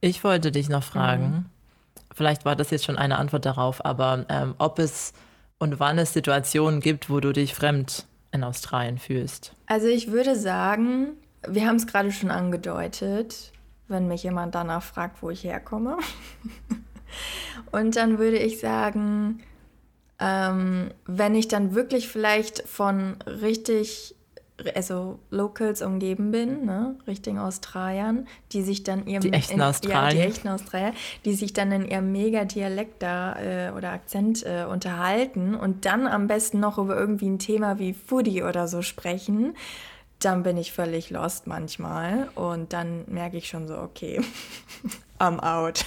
[0.00, 1.44] Ich wollte dich noch fragen, mhm.
[2.14, 5.12] vielleicht war das jetzt schon eine Antwort darauf, aber ähm, ob es
[5.58, 9.52] und wann es Situationen gibt, wo du dich fremd in Australien fühlst.
[9.66, 11.10] Also ich würde sagen,
[11.46, 13.52] wir haben es gerade schon angedeutet,
[13.86, 15.98] wenn mich jemand danach fragt, wo ich herkomme.
[17.70, 19.42] und dann würde ich sagen,
[20.18, 24.16] ähm, wenn ich dann wirklich vielleicht von richtig
[24.74, 30.20] also Locals umgeben bin, ne, richtigen Australiern, die sich dann ihrem die echten in, Australier,
[30.20, 30.92] ja, die echten Australier,
[31.24, 36.26] die sich dann in ihrem Mega-Dialekt da äh, oder Akzent äh, unterhalten und dann am
[36.26, 39.54] besten noch über irgendwie ein Thema wie Foodie oder so sprechen,
[40.20, 44.20] dann bin ich völlig lost manchmal und dann merke ich schon so, okay,
[45.18, 45.84] I'm out.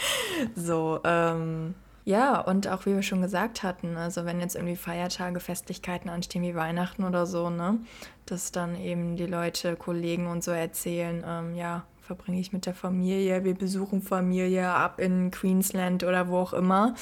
[0.54, 1.74] so, ähm,
[2.04, 6.42] ja, und auch wie wir schon gesagt hatten, also wenn jetzt irgendwie Feiertage, Festlichkeiten anstehen
[6.42, 7.78] wie Weihnachten oder so, ne,
[8.26, 12.74] dass dann eben die Leute, Kollegen und so erzählen, ähm, ja, verbringe ich mit der
[12.74, 16.94] Familie, wir besuchen Familie ab in Queensland oder wo auch immer.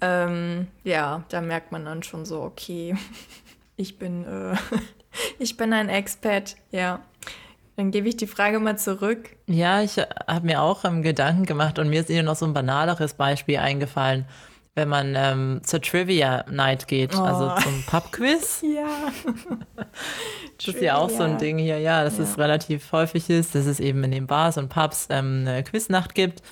[0.00, 2.96] Ähm, ja, da merkt man dann schon so, okay,
[3.76, 4.56] ich bin, äh,
[5.38, 7.00] ich bin ein Expat, ja.
[7.76, 9.30] Dann gebe ich die Frage mal zurück.
[9.46, 12.54] Ja, ich habe mir auch ähm, Gedanken gemacht und mir ist ihnen noch so ein
[12.54, 14.26] banaleres Beispiel eingefallen,
[14.76, 17.48] wenn man ähm, zur Trivia Night geht, also oh.
[17.48, 18.62] also zum Pubquiz.
[18.74, 18.86] ja.
[20.56, 22.24] das ist ja auch so ein Ding hier, ja, dass ja.
[22.24, 26.14] es relativ häufig ist, dass es eben in den Bars und Pubs ähm, eine Quiznacht
[26.14, 26.42] gibt.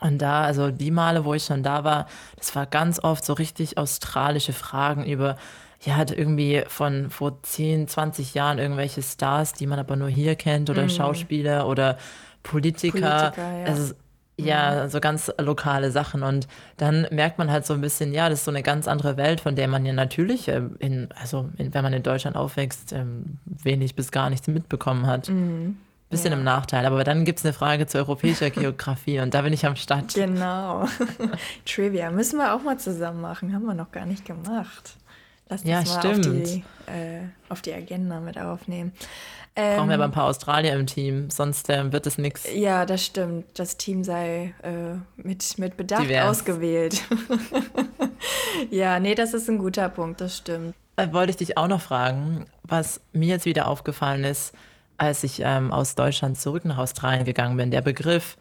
[0.00, 2.06] Und da, also die Male, wo ich schon da war,
[2.36, 5.36] das war ganz oft so richtig australische Fragen über
[5.82, 10.36] ja, hat irgendwie von vor 10, 20 Jahren irgendwelche Stars, die man aber nur hier
[10.36, 10.90] kennt oder mhm.
[10.90, 11.96] Schauspieler oder
[12.42, 13.32] Politiker.
[13.32, 13.64] Politiker ja.
[13.64, 13.94] Also,
[14.36, 14.90] ja, mhm.
[14.90, 16.22] so ganz lokale Sachen.
[16.22, 19.16] Und dann merkt man halt so ein bisschen, ja, das ist so eine ganz andere
[19.16, 22.92] Welt, von der man ja natürlich, äh, in, also in, wenn man in Deutschland aufwächst,
[22.92, 25.28] ähm, wenig bis gar nichts mitbekommen hat.
[25.28, 25.78] Mhm.
[26.10, 26.38] Bisschen ja.
[26.38, 26.86] im Nachteil.
[26.86, 30.12] Aber dann gibt es eine Frage zur europäischer Geografie und da bin ich am Start.
[30.14, 30.86] Genau.
[31.64, 33.54] Trivia müssen wir auch mal zusammen machen.
[33.54, 34.96] Haben wir noch gar nicht gemacht.
[35.50, 36.26] Lass ja, das mal stimmt.
[36.26, 38.92] Auf, die, äh, auf die Agenda mit aufnehmen.
[39.56, 42.46] Ähm, Brauchen wir aber ein paar Australier im Team, sonst äh, wird es nichts.
[42.54, 43.46] Ja, das stimmt.
[43.54, 46.30] Das Team sei äh, mit, mit Bedacht Divers.
[46.30, 47.02] ausgewählt.
[48.70, 50.74] ja, nee, das ist ein guter Punkt, das stimmt.
[50.94, 54.54] Da wollte ich dich auch noch fragen, was mir jetzt wieder aufgefallen ist,
[54.98, 57.72] als ich ähm, aus Deutschland zurück nach Australien gegangen bin.
[57.72, 58.36] Der Begriff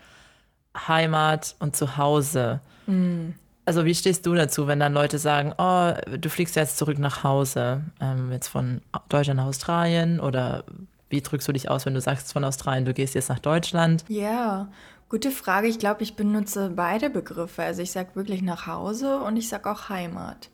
[0.88, 2.60] Heimat und Zuhause.
[2.86, 3.30] Mm.
[3.70, 7.24] Also wie stehst du dazu, wenn dann Leute sagen, oh, du fliegst jetzt zurück nach
[7.24, 10.64] Hause, ähm, jetzt von Deutschland nach Australien oder
[11.12, 14.06] wie drückst du dich aus, wenn du sagst von Australien, du gehst jetzt nach Deutschland?
[14.08, 14.70] Ja,
[15.08, 15.68] gute Frage.
[15.68, 17.62] Ich glaube, ich benutze beide Begriffe.
[17.62, 20.50] Also ich sage wirklich nach Hause und ich sage auch Heimat.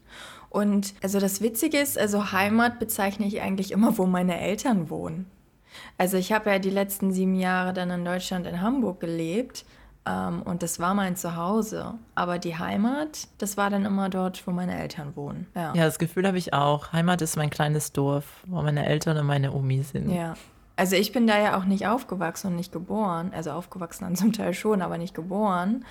[0.50, 5.26] Und also das Witzige ist, also Heimat bezeichne ich eigentlich immer, wo meine Eltern wohnen.
[5.98, 9.64] Also ich habe ja die letzten sieben Jahre dann in Deutschland in Hamburg gelebt
[10.08, 11.96] ähm, und das war mein Zuhause.
[12.14, 15.48] Aber die Heimat, das war dann immer dort, wo meine Eltern wohnen.
[15.56, 16.94] Ja, ja das Gefühl habe ich auch.
[16.94, 20.10] Heimat ist mein kleines Dorf, wo meine Eltern und meine Omi sind.
[20.10, 20.36] Ja.
[20.76, 23.32] Also ich bin da ja auch nicht aufgewachsen und nicht geboren.
[23.34, 25.86] Also aufgewachsen dann zum Teil schon, aber nicht geboren.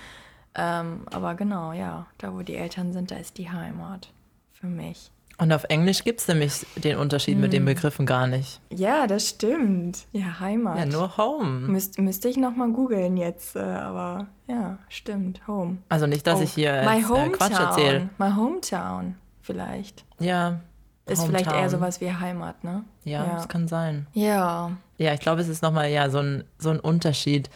[0.55, 4.13] Ähm, aber genau, ja, da wo die Eltern sind, da ist die Heimat
[4.53, 5.11] für mich.
[5.37, 7.41] Und auf Englisch gibt es nämlich den Unterschied hm.
[7.41, 7.65] mit den hm.
[7.65, 8.61] Begriffen gar nicht.
[8.69, 10.05] Ja, das stimmt.
[10.13, 10.77] Ja, Heimat.
[10.77, 11.67] Ja, nur Home.
[11.67, 15.77] Müsst, müsste ich nochmal googeln jetzt, äh, aber ja, stimmt, Home.
[15.89, 16.43] Also nicht, dass oh.
[16.43, 18.09] ich hier My jetzt, äh, Quatsch erzähle.
[18.17, 20.05] My Hometown vielleicht.
[20.19, 20.61] Ja.
[21.05, 21.43] Ist Hometown.
[21.43, 22.83] vielleicht eher sowas wie Heimat, ne?
[23.03, 24.07] Ja, ja, das kann sein.
[24.13, 24.71] Ja.
[24.97, 27.49] Ja, ich glaube, es ist nochmal ja, so, ein, so ein Unterschied,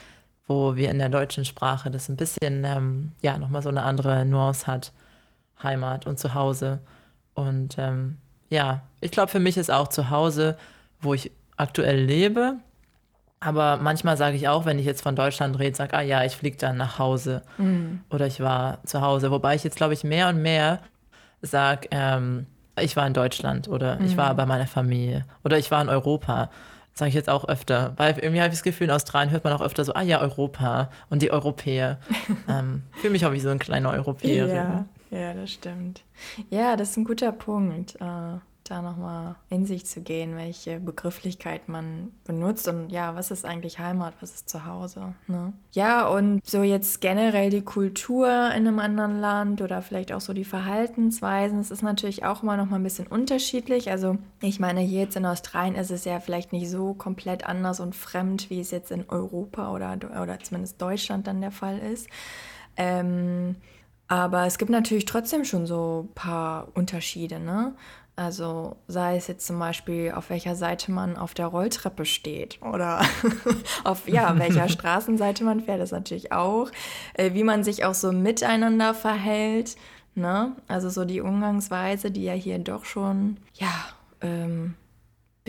[0.48, 4.26] wo wir in der deutschen Sprache das ein bisschen, ähm, ja, nochmal so eine andere
[4.26, 4.92] Nuance hat.
[5.62, 6.80] Heimat und Zuhause.
[7.40, 8.18] Und ähm,
[8.50, 10.58] ja, ich glaube, für mich ist auch zu Hause,
[11.02, 12.58] wo ich aktuell lebe,
[13.42, 16.36] Aber manchmal sage ich auch, wenn ich jetzt von Deutschland rede, sage, ah ja, ich
[16.36, 18.02] fliege dann nach Hause mhm.
[18.10, 19.32] oder ich war zu Hause.
[19.32, 20.80] Wobei ich jetzt, glaube ich, mehr und mehr
[21.42, 22.48] sage, ähm,
[22.82, 24.06] ich war in Deutschland oder mhm.
[24.06, 24.38] ich war mhm.
[24.38, 26.50] bei meiner Familie oder ich war in Europa.
[26.94, 27.94] Sage ich jetzt auch öfter.
[27.96, 30.20] Weil irgendwie habe ich das Gefühl, in Australien hört man auch öfter so, ah ja,
[30.20, 32.00] Europa und die Europäer.
[32.50, 34.48] ähm, Fühle mich auch wie so ein kleiner Europäer.
[34.48, 36.04] Ja, ja, das stimmt.
[36.50, 37.98] Ja, das ist ein guter Punkt.
[38.02, 38.40] Uh
[38.70, 43.80] da nochmal in sich zu gehen, welche Begrifflichkeit man benutzt und ja, was ist eigentlich
[43.80, 45.14] Heimat, was ist Zuhause.
[45.28, 45.54] Ne?
[45.72, 50.34] Ja, und so jetzt generell die Kultur in einem anderen Land oder vielleicht auch so
[50.34, 53.90] die Verhaltensweisen, es ist natürlich auch immer nochmal ein bisschen unterschiedlich.
[53.90, 57.80] Also ich meine, hier jetzt in Australien ist es ja vielleicht nicht so komplett anders
[57.80, 62.08] und fremd, wie es jetzt in Europa oder, oder zumindest Deutschland dann der Fall ist.
[62.78, 63.56] Ähm,
[64.10, 67.76] aber es gibt natürlich trotzdem schon so ein paar Unterschiede, ne?
[68.16, 73.02] Also sei es jetzt zum Beispiel, auf welcher Seite man auf der Rolltreppe steht oder
[73.86, 76.70] auf ja, welcher Straßenseite man fährt, das natürlich auch.
[77.14, 79.78] Äh, wie man sich auch so miteinander verhält.
[80.16, 80.54] Ne?
[80.68, 83.72] Also so die Umgangsweise, die ja hier doch schon, ja,
[84.20, 84.76] ähm,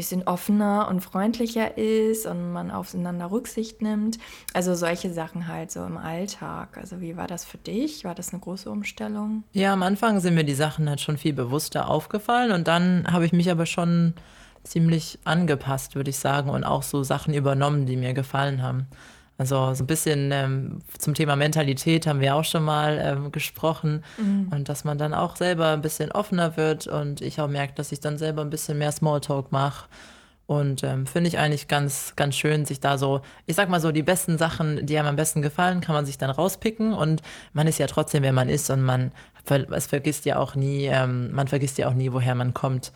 [0.00, 4.18] bisschen offener und freundlicher ist und man aufeinander Rücksicht nimmt.
[4.54, 6.78] Also solche Sachen halt so im Alltag.
[6.78, 8.02] Also wie war das für dich?
[8.04, 9.44] War das eine große Umstellung?
[9.52, 13.26] Ja, am Anfang sind mir die Sachen halt schon viel bewusster aufgefallen und dann habe
[13.26, 14.14] ich mich aber schon
[14.62, 18.86] ziemlich angepasst, würde ich sagen, und auch so Sachen übernommen, die mir gefallen haben.
[19.40, 24.04] Also so ein bisschen ähm, zum Thema Mentalität haben wir auch schon mal ähm, gesprochen
[24.18, 24.48] mhm.
[24.50, 27.90] und dass man dann auch selber ein bisschen offener wird und ich auch merke, dass
[27.90, 29.88] ich dann selber ein bisschen mehr Smalltalk mache.
[30.46, 33.92] Und ähm, finde ich eigentlich ganz, ganz schön, sich da so, ich sag mal so,
[33.92, 36.92] die besten Sachen, die einem am besten gefallen, kann man sich dann rauspicken.
[36.92, 37.22] Und
[37.54, 39.10] man ist ja trotzdem, wer man ist und man
[39.70, 42.92] es vergisst ja auch nie, ähm, man vergisst ja auch nie, woher man kommt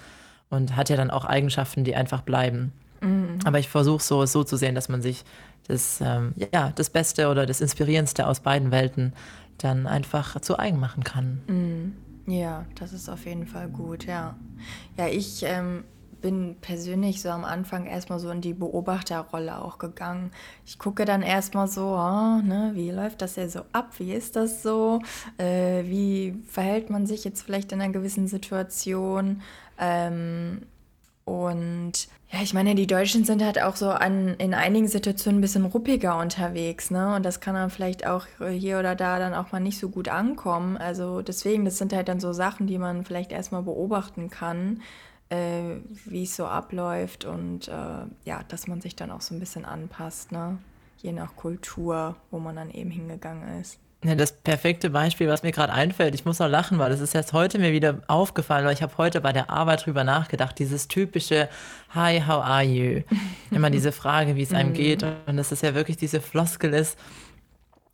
[0.51, 2.73] und hat ja dann auch Eigenschaften, die einfach bleiben.
[3.01, 3.39] Mhm.
[3.45, 5.25] Aber ich versuche so, so zu sehen, dass man sich
[5.69, 9.13] das, ähm, ja, das Beste oder das Inspirierendste aus beiden Welten
[9.59, 11.41] dann einfach zu eigen machen kann.
[11.47, 14.37] Mm, ja, das ist auf jeden Fall gut, ja.
[14.97, 15.85] Ja, ich ähm,
[16.25, 20.31] bin persönlich so am Anfang erstmal so in die Beobachterrolle auch gegangen.
[20.65, 23.91] Ich gucke dann erstmal so, oh, ne, wie läuft das ja so ab?
[23.99, 25.01] Wie ist das so?
[25.37, 29.43] Äh, wie verhält man sich jetzt vielleicht in einer gewissen Situation?
[29.79, 30.63] Ähm,
[31.25, 31.93] und
[32.31, 35.65] ja, ich meine, die Deutschen sind halt auch so an, in einigen Situationen ein bisschen
[35.65, 37.15] ruppiger unterwegs, ne?
[37.15, 40.09] Und das kann dann vielleicht auch hier oder da dann auch mal nicht so gut
[40.09, 40.77] ankommen.
[40.77, 44.83] Also deswegen, das sind halt dann so Sachen, die man vielleicht erstmal beobachten kann,
[45.31, 47.73] äh, wie es so abläuft und äh,
[48.25, 50.59] ja, dass man sich dann auch so ein bisschen anpasst, ne?
[50.99, 53.79] Je nach Kultur, wo man dann eben hingegangen ist.
[54.05, 57.15] Ja, das perfekte Beispiel, was mir gerade einfällt, ich muss auch lachen, weil das ist
[57.15, 60.89] jetzt heute mir wieder aufgefallen, weil ich habe heute bei der Arbeit drüber nachgedacht, dieses
[60.89, 61.49] typische
[61.95, 63.01] Hi, how are you?
[63.51, 64.75] Immer diese Frage, wie es einem mhm.
[64.75, 66.99] geht und dass es ja wirklich diese Floskel ist.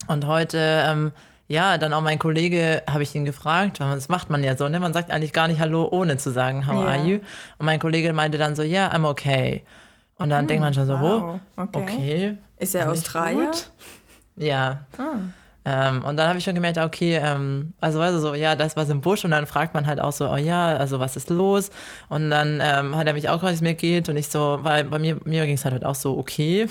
[0.08, 1.12] Und heute, ähm,
[1.46, 4.80] ja, dann auch mein Kollege, habe ich ihn gefragt, das macht man ja so, ne?
[4.80, 6.88] Man sagt eigentlich gar nicht Hallo, ohne zu sagen How yeah.
[6.88, 7.20] are you?
[7.58, 9.62] Und mein Kollege meinte dann so, ja, yeah, I'm okay.
[10.16, 10.48] Und dann mhm.
[10.48, 11.40] denkt man schon so, wow.
[11.56, 11.82] oh, okay.
[11.82, 12.38] okay.
[12.58, 13.52] Ist er Australier?
[14.34, 14.86] Ja.
[14.98, 15.18] Ah.
[15.64, 18.76] Ähm, und dann habe ich schon gemerkt, okay, ähm, also weißt du so, ja, das
[18.76, 21.28] war im Busch und dann fragt man halt auch so, oh ja, also was ist
[21.28, 21.70] los?
[22.08, 24.58] Und dann ähm, hat er mich auch gefragt, wie es mir geht und ich so,
[24.62, 26.62] weil bei mir, mir ging es halt auch so, okay.
[26.62, 26.68] habe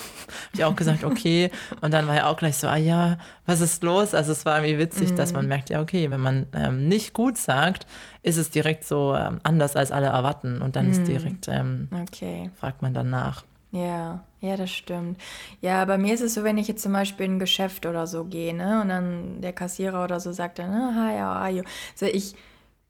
[0.54, 1.52] ich auch gesagt, okay.
[1.82, 4.16] Und dann war er auch gleich so, ah ja, was ist los?
[4.16, 5.16] Also es war irgendwie witzig, mhm.
[5.18, 7.86] dass man merkt, ja, okay, wenn man ähm, nicht gut sagt,
[8.24, 10.92] ist es direkt so ähm, anders als alle erwarten und dann mhm.
[10.92, 12.50] ist direkt, ähm, okay.
[12.60, 13.44] fragt man dann nach.
[13.72, 15.20] Ja, ja, das stimmt.
[15.62, 18.08] Ja, bei mir ist es so, wenn ich jetzt zum Beispiel in ein Geschäft oder
[18.08, 21.64] so gehe, ne, und dann der Kassierer oder so sagt dann, hi, how are you?
[21.96, 22.34] So, ich,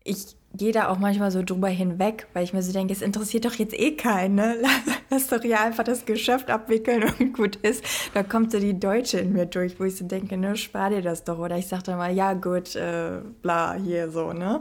[0.06, 3.46] ich gehe da auch manchmal so drüber hinweg, weil ich mir so denke, es interessiert
[3.46, 4.56] doch jetzt eh keinen, ne?
[4.62, 7.84] Lass, lass doch hier einfach das Geschäft abwickeln und gut ist.
[8.14, 11.02] Da kommt so die Deutsche in mir durch, wo ich so denke, ne, spar dir
[11.02, 11.38] das doch.
[11.38, 14.60] Oder ich sage dann mal, ja gut, äh, bla, hier so, ne?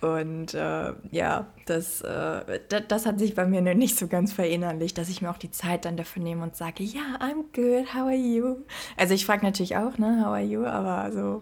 [0.00, 5.08] Und äh, ja, das, äh, das, hat sich bei mir nicht so ganz verinnerlicht, dass
[5.08, 8.14] ich mir auch die Zeit dann dafür nehme und sage, ja, I'm good, how are
[8.14, 8.58] you?
[8.96, 10.64] Also ich frage natürlich auch, ne, how are you?
[10.64, 11.40] Aber so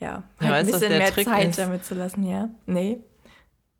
[0.00, 1.58] ja, halt ja ein bisschen mehr Trick Zeit ist?
[1.58, 2.48] damit zu lassen, ja.
[2.66, 2.98] Nee.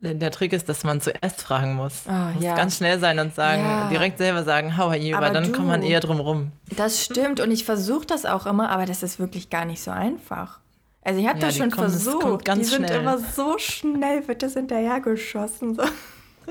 [0.01, 2.03] Der Trick ist, dass man zuerst fragen muss.
[2.07, 2.55] Oh, muss ja.
[2.55, 3.89] Ganz schnell sein und sagen, ja.
[3.89, 6.51] direkt selber sagen, how are you, aber weil dann du, kommt man eher drum rum.
[6.77, 9.91] Das stimmt und ich versuche das auch immer, aber das ist wirklich gar nicht so
[9.91, 10.59] einfach.
[11.01, 12.47] Also ich habe ja, das schon kommen, versucht.
[12.47, 13.01] Das die sind schnell.
[13.01, 15.75] immer so schnell, wird das hinterhergeschossen.
[15.75, 15.83] So.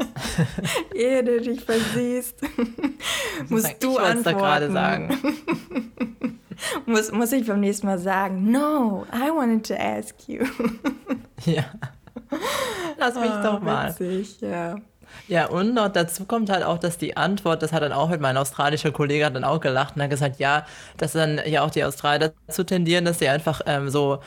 [0.95, 2.41] Ehe du dich versiehst,
[3.49, 4.25] musst sagen, du ich antworten.
[4.25, 5.19] da gerade sagen.
[6.87, 10.45] muss, muss ich beim nächsten Mal sagen, no, I wanted to ask you.
[11.45, 11.65] ja.
[12.99, 13.89] Lass mich oh, doch mal.
[13.99, 14.77] Witzig, ja.
[15.27, 18.21] Ja, und noch dazu kommt halt auch, dass die Antwort, das hat dann auch mit
[18.21, 21.85] meinem australischen Kollegen dann auch gelacht und hat gesagt, ja, dass dann ja auch die
[21.85, 24.21] Australier dazu tendieren, dass sie einfach ähm, so,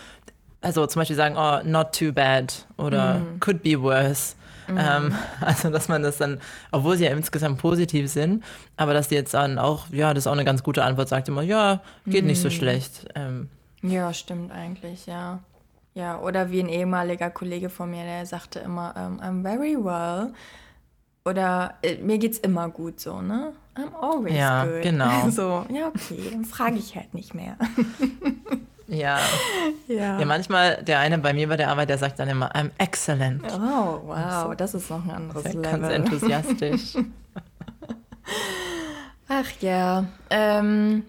[0.61, 3.39] also zum Beispiel sagen, oh, not too bad oder mm.
[3.39, 4.35] could be worse.
[4.75, 4.79] Mm.
[4.79, 6.39] Ähm, also, dass man das dann,
[6.71, 8.43] obwohl sie ja insgesamt positiv sind,
[8.77, 11.27] aber dass die jetzt dann auch, ja, das ist auch eine ganz gute Antwort, sagt
[11.27, 12.27] immer, ja, geht mm.
[12.27, 12.53] nicht so mhm.
[12.53, 13.07] schlecht.
[13.15, 13.49] Ähm,
[13.81, 15.39] ja, stimmt eigentlich, ja.
[15.93, 20.33] Ja, oder wie ein ehemaliger Kollege von mir, der sagte immer, um, I'm very well.
[21.25, 23.53] Oder äh, mir geht's immer gut so, ne?
[23.75, 24.81] I'm always ja, good.
[24.81, 25.29] genau.
[25.29, 27.57] So, ja, okay, dann frage ich halt nicht mehr.
[28.91, 29.19] ja.
[29.87, 30.19] ja.
[30.19, 33.43] Ja, manchmal, der eine bei mir bei der Arbeit, der sagt dann immer, I'm excellent.
[33.53, 35.61] Oh, wow, das ist noch ein anderes Level.
[35.61, 36.97] Ganz enthusiastisch.
[39.27, 41.03] Ach ja, ähm,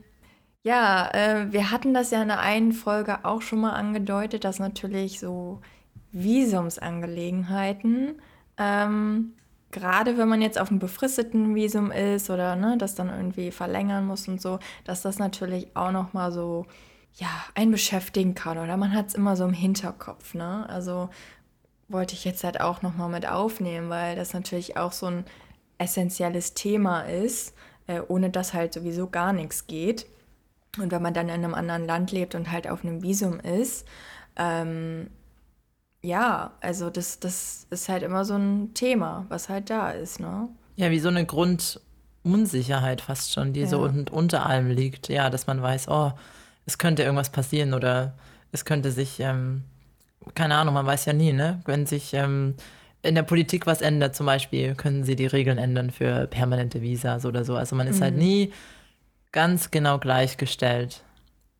[0.62, 4.61] ja, äh, wir hatten das ja in der einen Folge auch schon mal angedeutet, dass
[4.61, 5.61] natürlich so
[6.12, 8.14] Visumsangelegenheiten,
[8.59, 9.33] ähm,
[9.72, 14.07] gerade wenn man jetzt auf einem befristeten Visum ist oder ne, das dann irgendwie verlängern
[14.07, 16.66] muss und so, dass das natürlich auch noch mal so
[17.16, 20.68] ja, einen beschäftigen kann oder man hat es immer so im Hinterkopf, ne?
[20.68, 21.10] Also
[21.88, 25.24] wollte ich jetzt halt auch noch mal mit aufnehmen, weil das natürlich auch so ein
[25.78, 27.54] essentielles Thema ist,
[27.86, 30.06] äh, ohne dass halt sowieso gar nichts geht.
[30.78, 33.86] Und wenn man dann in einem anderen Land lebt und halt auf einem Visum ist,
[34.36, 35.10] ähm,
[36.00, 40.48] ja, also das, das ist halt immer so ein Thema, was halt da ist, ne?
[40.76, 43.66] Ja, wie so eine Grundunsicherheit fast schon, die ja.
[43.66, 45.08] so un unter allem liegt.
[45.08, 46.12] Ja, dass man weiß, oh,
[46.66, 48.14] es könnte irgendwas passieren oder
[48.52, 49.64] es könnte sich, ähm,
[50.34, 51.60] keine Ahnung, man weiß ja nie, ne?
[51.64, 52.54] Wenn sich ähm,
[53.02, 57.26] in der Politik was ändert, zum Beispiel, können sie die Regeln ändern für permanente Visas
[57.26, 57.56] oder so.
[57.56, 58.20] Also man ist halt mhm.
[58.20, 58.52] halt nie
[59.32, 61.02] ganz genau gleichgestellt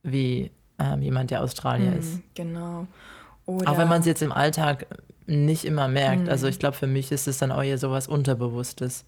[0.03, 2.20] wie ähm, jemand, der Australier mm, ist.
[2.34, 2.86] Genau.
[3.46, 4.86] Oder auch wenn man es jetzt im Alltag
[5.26, 6.26] nicht immer merkt.
[6.26, 6.28] Mm.
[6.28, 9.05] Also ich glaube, für mich ist es dann auch eher sowas Unterbewusstes.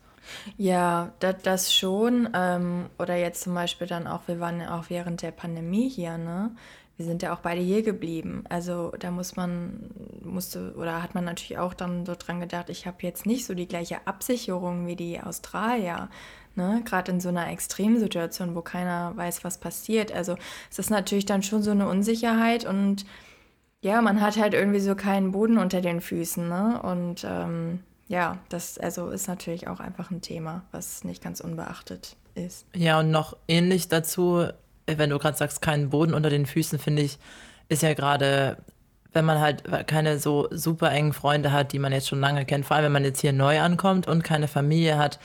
[0.57, 2.29] Ja, das, das schon.
[2.35, 6.18] Ähm, oder jetzt zum Beispiel dann auch, wir waren ja auch während der Pandemie hier,
[6.18, 6.55] ne?
[6.97, 8.45] Wir sind ja auch beide hier geblieben.
[8.49, 9.91] Also da muss man,
[10.22, 13.55] musste, oder hat man natürlich auch dann so dran gedacht, ich habe jetzt nicht so
[13.55, 16.09] die gleiche Absicherung wie die Australier.
[16.55, 16.83] Ne?
[16.85, 20.12] Gerade in so einer Extremsituation, wo keiner weiß, was passiert.
[20.12, 20.37] Also
[20.70, 23.05] es ist natürlich dann schon so eine Unsicherheit und
[23.81, 26.49] ja, man hat halt irgendwie so keinen Boden unter den Füßen.
[26.49, 26.81] Ne?
[26.81, 32.17] Und ähm, ja, das also ist natürlich auch einfach ein Thema, was nicht ganz unbeachtet
[32.35, 32.67] ist.
[32.75, 34.47] Ja, und noch ähnlich dazu,
[34.87, 37.19] wenn du gerade sagst, keinen Boden unter den Füßen, finde ich,
[37.69, 38.59] ist ja gerade
[39.15, 42.67] wenn man halt keine so super engen Freunde hat, die man jetzt schon lange kennt,
[42.67, 45.19] vor allem wenn man jetzt hier neu ankommt und keine Familie hat,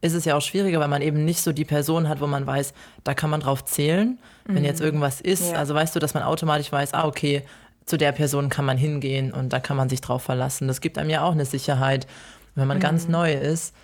[0.00, 2.46] ist es ja auch schwieriger, weil man eben nicht so die Person hat, wo man
[2.46, 2.74] weiß,
[3.04, 4.86] da kann man drauf zählen, wenn jetzt mhm.
[4.86, 5.52] irgendwas ist.
[5.52, 5.58] Ja.
[5.58, 7.42] Also weißt du, dass man automatisch weiß, ah, okay,
[7.86, 10.68] zu der Person kann man hingehen und da kann man sich drauf verlassen.
[10.68, 12.06] Das gibt einem ja auch eine Sicherheit.
[12.54, 12.82] wenn man mhm.
[12.82, 13.74] ganz neu ist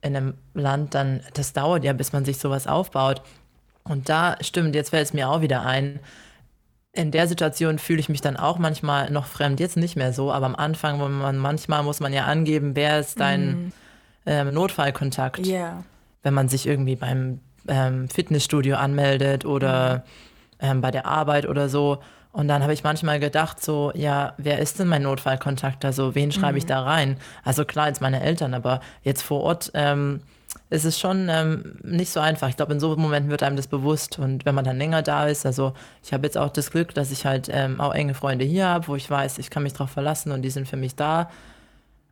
[0.00, 3.22] in einem Land, dann, das dauert ja, bis man sich sowas aufbaut.
[3.84, 6.00] Und da stimmt, jetzt fällt es mir auch wieder ein,
[6.94, 9.60] in der Situation fühle ich mich dann auch manchmal noch fremd.
[9.60, 13.00] Jetzt nicht mehr so, aber am Anfang, wo man manchmal muss man ja angeben, wer
[13.00, 13.72] ist dein mhm
[14.26, 15.46] ähm, Notfallkontakt.
[15.46, 15.84] Yeah.
[16.22, 20.02] Wenn man sich irgendwie beim ähm, Fitnessstudio anmeldet oder mhm.
[20.60, 21.98] ähm, bei der Arbeit oder so.
[22.32, 25.84] Und dann habe ich manchmal gedacht, so, ja, wer ist denn mein Notfallkontakt?
[25.84, 26.68] Also, wen schreibe ich mhm.
[26.68, 27.16] da rein?
[27.44, 30.20] Also, klar, jetzt meine Eltern, aber jetzt vor Ort ähm,
[30.70, 32.48] ist es schon ähm, nicht so einfach.
[32.48, 34.18] Ich glaube, in so Momenten wird einem das bewusst.
[34.18, 37.10] Und wenn man dann länger da ist, also, ich habe jetzt auch das Glück, dass
[37.10, 39.90] ich halt ähm, auch enge Freunde hier habe, wo ich weiß, ich kann mich drauf
[39.90, 41.28] verlassen und die sind für mich da.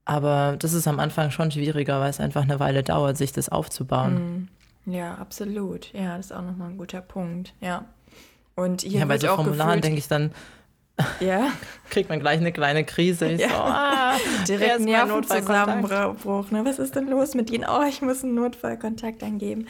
[0.04, 3.48] Aber das ist am Anfang schon schwieriger, weil es einfach eine Weile dauert, sich das
[3.48, 4.48] aufzubauen.
[4.84, 4.92] Mm.
[4.92, 5.92] Ja, absolut.
[5.92, 7.54] Ja, das ist auch nochmal ein guter Punkt.
[7.60, 7.84] Ja.
[8.60, 10.32] Und hier ja, bei so Formularen denke ich dann,
[11.20, 11.52] ja.
[11.90, 13.28] kriegt man gleich eine kleine Krise.
[13.32, 13.48] Ich ja.
[13.48, 14.16] so, ah,
[14.48, 16.50] Direkt Nervenzusammenbruch.
[16.50, 16.64] Ne?
[16.64, 17.64] Was ist denn los mit Ihnen?
[17.68, 19.66] Oh, ich muss einen Notfallkontakt angeben.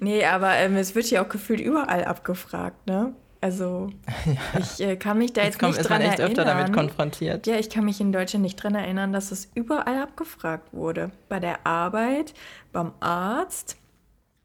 [0.00, 3.14] Nee, aber ähm, es wird ja auch gefühlt überall abgefragt, ne?
[3.42, 3.88] Also
[4.26, 4.60] ja.
[4.60, 6.30] ich äh, kann mich da jetzt, jetzt kommt, nicht dran echt erinnern.
[6.30, 7.46] öfter damit konfrontiert.
[7.46, 11.10] Ja, ich kann mich in Deutschland nicht dran erinnern, dass es überall abgefragt wurde.
[11.30, 12.34] Bei der Arbeit,
[12.70, 13.78] beim Arzt,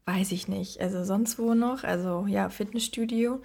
[0.06, 0.80] weiß ich nicht.
[0.80, 1.84] Also sonst wo noch?
[1.84, 3.42] Also ja, Fitnessstudio.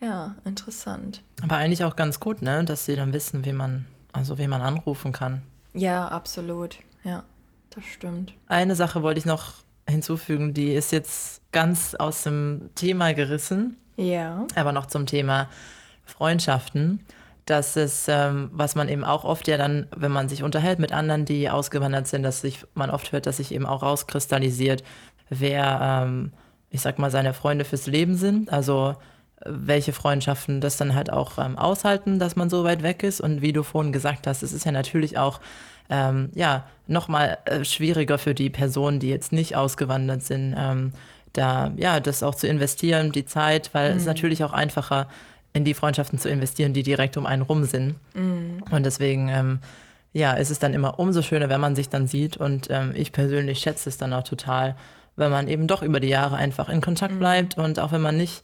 [0.00, 1.22] Ja, interessant.
[1.42, 4.60] Aber eigentlich auch ganz gut, ne, dass sie dann wissen, wie man, also wie man
[4.60, 5.42] anrufen kann.
[5.72, 6.78] Ja, absolut.
[7.04, 7.24] Ja,
[7.70, 8.34] das stimmt.
[8.46, 9.54] Eine Sache wollte ich noch
[9.88, 13.76] hinzufügen, die ist jetzt ganz aus dem Thema gerissen.
[13.96, 14.46] Ja.
[14.54, 15.48] Aber noch zum Thema
[16.04, 17.00] Freundschaften.
[17.46, 20.92] Das ist, ähm, was man eben auch oft ja dann, wenn man sich unterhält mit
[20.92, 24.82] anderen, die ausgewandert sind, dass sich man oft hört, dass sich eben auch rauskristallisiert,
[25.28, 26.32] wer, ähm,
[26.70, 28.50] ich sag mal, seine Freunde fürs Leben sind.
[28.50, 28.94] Also
[29.44, 33.20] welche Freundschaften das dann halt auch ähm, aushalten, dass man so weit weg ist.
[33.20, 35.40] Und wie du vorhin gesagt hast, es ist ja natürlich auch
[35.90, 40.92] ähm, ja, nochmal äh, schwieriger für die Personen, die jetzt nicht ausgewandert sind, ähm,
[41.32, 43.98] da ja, das auch zu investieren, die Zeit, weil mhm.
[43.98, 45.08] es natürlich auch einfacher
[45.52, 47.96] in die Freundschaften zu investieren, die direkt um einen rum sind.
[48.14, 48.62] Mhm.
[48.70, 49.58] Und deswegen ähm,
[50.12, 52.36] ja, ist es dann immer umso schöner, wenn man sich dann sieht.
[52.36, 54.76] Und ähm, ich persönlich schätze es dann auch total,
[55.16, 57.18] wenn man eben doch über die Jahre einfach in Kontakt mhm.
[57.18, 58.42] bleibt und auch wenn man nicht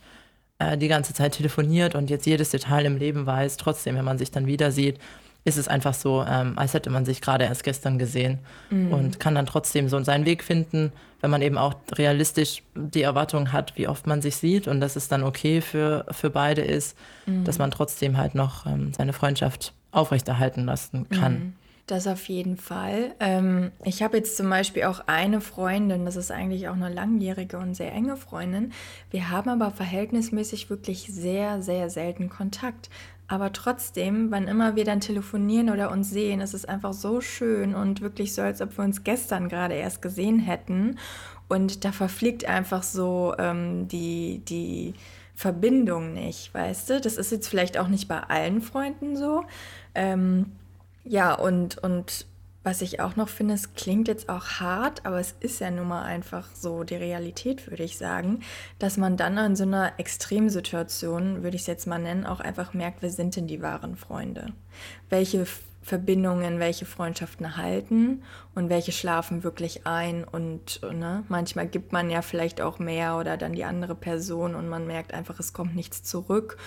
[0.60, 4.18] äh, die ganze Zeit telefoniert und jetzt jedes Detail im Leben weiß, trotzdem, wenn man
[4.18, 4.98] sich dann wieder sieht,
[5.44, 8.38] ist es einfach so, ähm, als hätte man sich gerade erst gestern gesehen
[8.68, 8.92] mhm.
[8.92, 10.92] und kann dann trotzdem so seinen Weg finden,
[11.22, 14.96] wenn man eben auch realistisch die Erwartung hat, wie oft man sich sieht und dass
[14.96, 16.96] es dann okay für, für beide ist,
[17.26, 17.44] mhm.
[17.44, 21.32] dass man trotzdem halt noch ähm, seine Freundschaft aufrechterhalten lassen kann.
[21.32, 21.52] Mhm.
[21.90, 23.16] Das auf jeden Fall.
[23.18, 27.58] Ähm, ich habe jetzt zum Beispiel auch eine Freundin, das ist eigentlich auch eine langjährige
[27.58, 28.72] und sehr enge Freundin.
[29.10, 32.90] Wir haben aber verhältnismäßig wirklich sehr, sehr selten Kontakt.
[33.26, 37.74] Aber trotzdem, wann immer wir dann telefonieren oder uns sehen, ist es einfach so schön
[37.74, 40.96] und wirklich so, als ob wir uns gestern gerade erst gesehen hätten.
[41.48, 44.94] Und da verfliegt einfach so ähm, die, die
[45.34, 47.00] Verbindung nicht, weißt du?
[47.00, 49.42] Das ist jetzt vielleicht auch nicht bei allen Freunden so.
[49.96, 50.52] Ähm,
[51.04, 52.26] ja, und, und
[52.62, 55.88] was ich auch noch finde, es klingt jetzt auch hart, aber es ist ja nun
[55.88, 58.40] mal einfach so die Realität, würde ich sagen,
[58.78, 62.74] dass man dann in so einer Extremsituation, würde ich es jetzt mal nennen, auch einfach
[62.74, 64.52] merkt, wer sind denn die wahren Freunde?
[65.08, 65.46] Welche
[65.82, 68.22] Verbindungen, welche Freundschaften halten
[68.54, 73.38] und welche schlafen wirklich ein und ne, manchmal gibt man ja vielleicht auch mehr oder
[73.38, 76.58] dann die andere Person und man merkt einfach, es kommt nichts zurück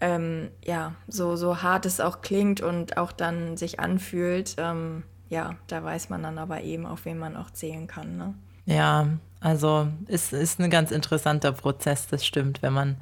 [0.00, 5.56] ähm, ja, so, so hart es auch klingt und auch dann sich anfühlt, ähm, ja,
[5.68, 8.16] da weiß man dann aber eben, auf wen man auch zählen kann.
[8.16, 8.34] Ne?
[8.66, 9.06] Ja,
[9.40, 12.96] also es ist ein ganz interessanter Prozess, das stimmt, wenn man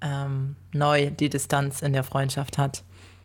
[0.00, 2.82] ähm, neu die Distanz in der Freundschaft hat.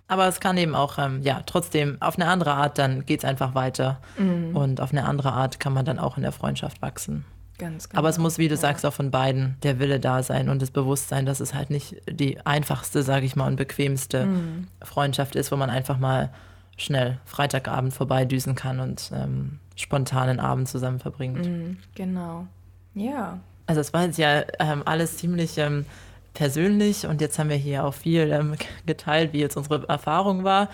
[0.07, 3.25] Aber es kann eben auch, ähm, ja, trotzdem auf eine andere Art, dann geht es
[3.25, 3.99] einfach weiter.
[4.17, 4.55] Mhm.
[4.55, 7.25] Und auf eine andere Art kann man dann auch in der Freundschaft wachsen.
[7.57, 7.99] Ganz genau.
[7.99, 8.61] Aber es muss, wie du ja.
[8.61, 11.95] sagst, auch von beiden der Wille da sein und das Bewusstsein, dass es halt nicht
[12.09, 14.67] die einfachste, sage ich mal, und bequemste mhm.
[14.81, 16.31] Freundschaft ist, wo man einfach mal
[16.77, 21.45] schnell Freitagabend vorbeidüsen kann und ähm, spontanen Abend zusammen verbringt.
[21.45, 22.47] Mhm, genau.
[22.95, 23.39] Ja.
[23.67, 25.85] Also es war jetzt ja ähm, alles ziemlich ähm,
[26.33, 30.69] persönlich und jetzt haben wir hier auch viel ähm, geteilt, wie jetzt unsere Erfahrung war.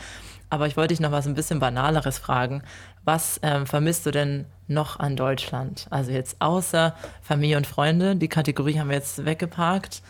[0.49, 2.63] Aber ich wollte dich noch was ein bisschen Banaleres fragen.
[3.03, 5.87] Was ähm, vermisst du denn noch an Deutschland?
[5.89, 10.01] Also jetzt außer Familie und Freunde, die Kategorie haben wir jetzt weggeparkt.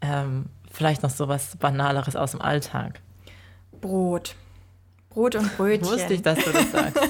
[0.00, 3.00] Ähm, vielleicht noch so was Banaleres aus dem Alltag.
[3.80, 4.34] Brot.
[5.10, 5.88] Brot und Brötchen.
[5.88, 7.00] Wusste ich, dass du das sagst.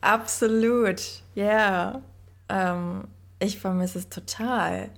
[0.00, 1.00] Absolut,
[1.34, 1.44] ja.
[1.44, 2.02] Yeah.
[2.48, 3.04] Ähm,
[3.38, 4.90] ich vermisse es total,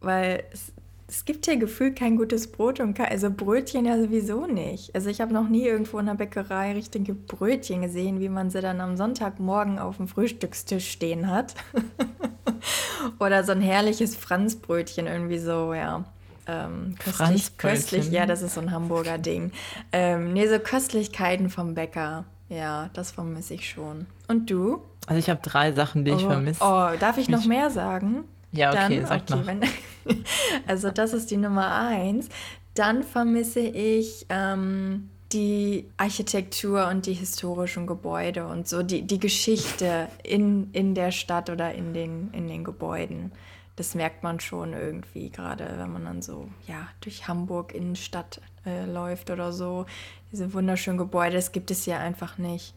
[0.00, 0.73] weil es
[1.06, 4.94] es gibt hier gefühlt kein gutes Brot und kein, also Brötchen ja sowieso nicht.
[4.94, 8.60] Also ich habe noch nie irgendwo in der Bäckerei richtige Brötchen gesehen, wie man sie
[8.60, 11.54] dann am Sonntagmorgen auf dem Frühstückstisch stehen hat.
[13.18, 16.04] Oder so ein herrliches Franzbrötchen irgendwie so, ja.
[16.46, 19.50] Ähm, köstlich, köstlich, ja, das ist so ein Hamburger Ding.
[19.92, 22.24] Ähm, nee, so Köstlichkeiten vom Bäcker.
[22.48, 24.06] Ja, das vermisse ich schon.
[24.28, 24.82] Und du?
[25.06, 26.62] Also ich habe drei Sachen, die oh, ich vermisse.
[26.62, 28.24] Oh, darf ich noch mehr sagen?
[28.54, 29.46] Ja, okay, Dann, sag okay, mal.
[29.46, 30.24] Wenn,
[30.66, 32.28] also das ist die Nummer eins.
[32.74, 40.08] Dann vermisse ich ähm, die Architektur und die historischen Gebäude und so die, die Geschichte
[40.22, 43.32] in, in der Stadt oder in den, in den Gebäuden.
[43.76, 48.86] Das merkt man schon irgendwie, gerade wenn man dann so ja, durch Hamburg Innenstadt äh,
[48.86, 49.86] läuft oder so.
[50.30, 52.74] Diese wunderschönen Gebäude, das gibt es hier einfach nicht.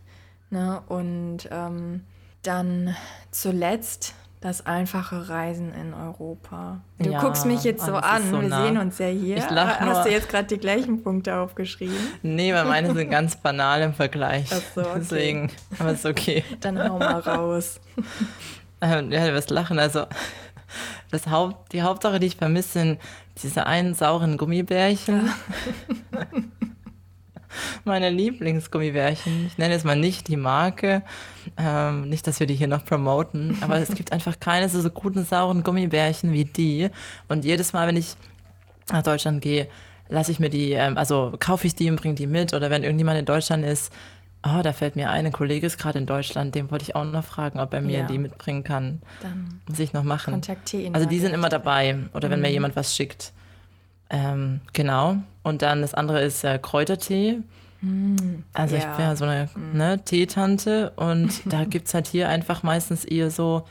[0.49, 0.81] Ne?
[0.87, 2.01] Und ähm,
[2.41, 2.95] dann
[3.29, 4.15] zuletzt
[4.47, 6.79] das einfache Reisen in Europa.
[6.99, 8.65] Du ja, guckst mich jetzt so an, so wir nah.
[8.65, 9.45] sehen uns ja hier.
[9.45, 11.97] Hast du jetzt gerade die gleichen Punkte aufgeschrieben?
[12.21, 14.47] Nee, weil meine sind ganz banal im Vergleich.
[14.49, 14.91] Ach so, okay.
[14.99, 16.45] Deswegen, aber ist okay.
[16.61, 17.81] Dann hau mal raus.
[18.79, 19.79] Ähm, ja, du wirst lachen.
[19.79, 20.05] Also,
[21.11, 23.01] das Haupt, die Hauptsache, die ich vermisse, sind
[23.41, 25.29] diese einen sauren Gummibärchen.
[26.13, 26.21] Ja.
[27.83, 29.47] meine Lieblingsgummibärchen.
[29.47, 31.03] Ich nenne jetzt mal nicht die Marke.
[31.57, 34.89] Ähm, nicht, dass wir die hier noch promoten, aber es gibt einfach keine so, so
[34.89, 36.89] guten, sauren Gummibärchen wie die.
[37.27, 38.15] Und jedes Mal, wenn ich
[38.91, 39.67] nach Deutschland gehe,
[40.09, 42.53] lasse ich mir die, ähm, also kaufe ich die und bringe die mit.
[42.53, 43.91] Oder wenn irgendjemand in Deutschland ist,
[44.43, 47.03] oh, da fällt mir ein, ein Kollege ist gerade in Deutschland, dem wollte ich auch
[47.03, 48.05] noch fragen, ob er mir ja.
[48.05, 49.01] die mitbringen kann.
[49.21, 50.33] Dann muss ich noch machen.
[50.33, 50.95] Kontaktiere ihn.
[50.95, 51.97] Also die sind immer dabei.
[52.13, 52.53] Oder wenn mir mhm.
[52.53, 53.33] jemand was schickt.
[54.09, 55.17] Ähm, genau.
[55.43, 57.39] Und dann das andere ist äh, Kräutertee.
[57.81, 58.15] Mm,
[58.53, 58.81] also ja.
[58.81, 59.77] ich bin ja so eine mm.
[59.77, 63.65] ne, Teetante und da gibt es halt hier einfach meistens eher so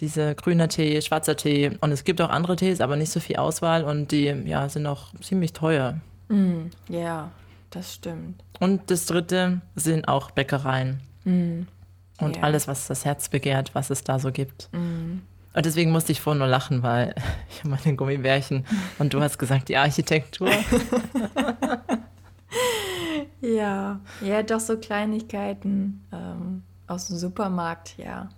[0.00, 3.36] Diese grüner Tee, schwarzer Tee und es gibt auch andere Tees, aber nicht so viel
[3.36, 6.00] Auswahl und die ja, sind auch ziemlich teuer.
[6.28, 7.30] Mm, ja,
[7.70, 8.42] das stimmt.
[8.60, 11.00] Und das dritte sind auch Bäckereien.
[11.24, 11.62] Mm,
[12.18, 12.42] Und Ja.
[12.42, 14.68] alles, was das Herz begehrt, was es da so gibt.
[15.56, 17.14] Und deswegen musste ich vorhin nur lachen, weil
[17.50, 18.66] ich habe meine Gummibärchen
[18.98, 20.50] und du hast gesagt, die Architektur.
[23.40, 28.30] Ja, ja, doch so Kleinigkeiten ähm, aus dem Supermarkt, ja.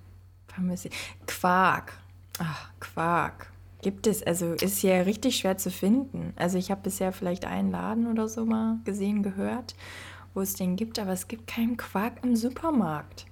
[1.27, 1.93] Quark.
[2.39, 3.53] Ach, Quark.
[3.81, 6.33] Gibt es, also ist ja richtig schwer zu finden.
[6.37, 9.77] Also ich habe bisher vielleicht einen Laden oder so mal gesehen, gehört,
[10.35, 13.27] wo es den gibt, aber es gibt keinen Quark im Supermarkt.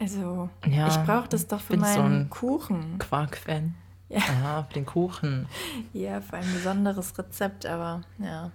[0.00, 2.98] Also Ja, ich brauche das doch für bin so meinen ein Kuchen.
[2.98, 3.74] Quark-Fan.
[4.08, 4.18] Ja.
[4.20, 5.46] Aha, den Kuchen.
[5.92, 8.50] Ja, für ein besonderes Rezept, aber ja,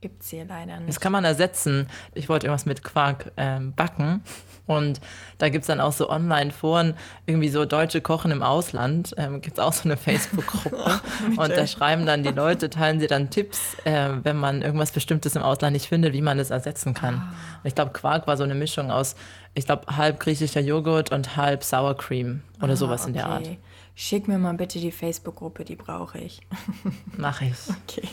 [0.00, 0.88] gibt es hier leider nicht.
[0.88, 1.88] Das kann man ersetzen.
[2.14, 4.22] Ich wollte irgendwas mit Quark ähm, backen.
[4.66, 5.00] Und
[5.38, 6.94] da gibt es dann auch so Online-Foren,
[7.24, 9.14] irgendwie so Deutsche Kochen im Ausland.
[9.16, 11.00] Ähm, gibt es auch so eine Facebook-Gruppe.
[11.36, 15.36] und da schreiben dann die Leute, teilen sie dann Tipps, äh, wenn man irgendwas Bestimmtes
[15.36, 17.14] im Ausland nicht findet, wie man es ersetzen kann.
[17.14, 19.14] Und ich glaube, Quark war so eine Mischung aus,
[19.54, 23.42] ich glaube, halb griechischer Joghurt und halb Sour Cream oder Ah, sowas in der Art.
[23.46, 23.58] okay.
[23.94, 26.40] Schick mir mal bitte die Facebook-Gruppe, die brauche ich.
[27.16, 27.54] Mach ich.
[27.84, 28.08] Okay.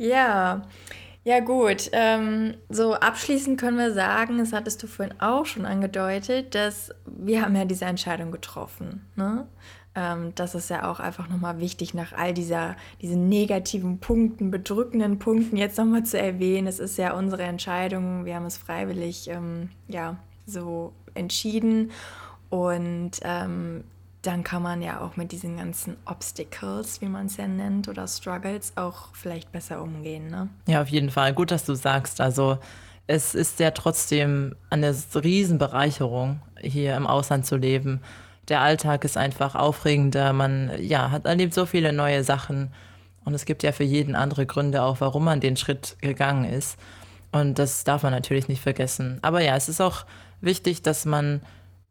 [0.00, 0.62] Ja,
[1.24, 1.90] ja gut.
[1.92, 7.42] Ähm, so abschließend können wir sagen, das hattest du vorhin auch schon angedeutet, dass wir
[7.42, 9.06] haben ja diese Entscheidung getroffen.
[9.14, 9.46] Ne?
[9.94, 15.18] Ähm, das ist ja auch einfach nochmal wichtig, nach all dieser, diesen negativen Punkten, bedrückenden
[15.18, 16.66] Punkten jetzt nochmal zu erwähnen.
[16.66, 18.24] Es ist ja unsere Entscheidung.
[18.24, 21.90] Wir haben es freiwillig ähm, ja, so entschieden.
[22.48, 23.84] Und ähm,
[24.22, 28.06] dann kann man ja auch mit diesen ganzen Obstacles, wie man es ja nennt, oder
[28.06, 30.28] Struggles auch vielleicht besser umgehen.
[30.28, 30.48] Ne?
[30.66, 31.32] Ja, auf jeden Fall.
[31.32, 32.20] Gut, dass du sagst.
[32.20, 32.58] Also
[33.06, 38.00] es ist ja trotzdem eine Riesenbereicherung, hier im Ausland zu leben.
[38.48, 40.32] Der Alltag ist einfach aufregender.
[40.32, 42.72] Man ja, hat erlebt so viele neue Sachen.
[43.24, 46.78] Und es gibt ja für jeden andere Gründe auch, warum man den Schritt gegangen ist.
[47.32, 49.18] Und das darf man natürlich nicht vergessen.
[49.22, 50.04] Aber ja, es ist auch
[50.40, 51.40] wichtig, dass man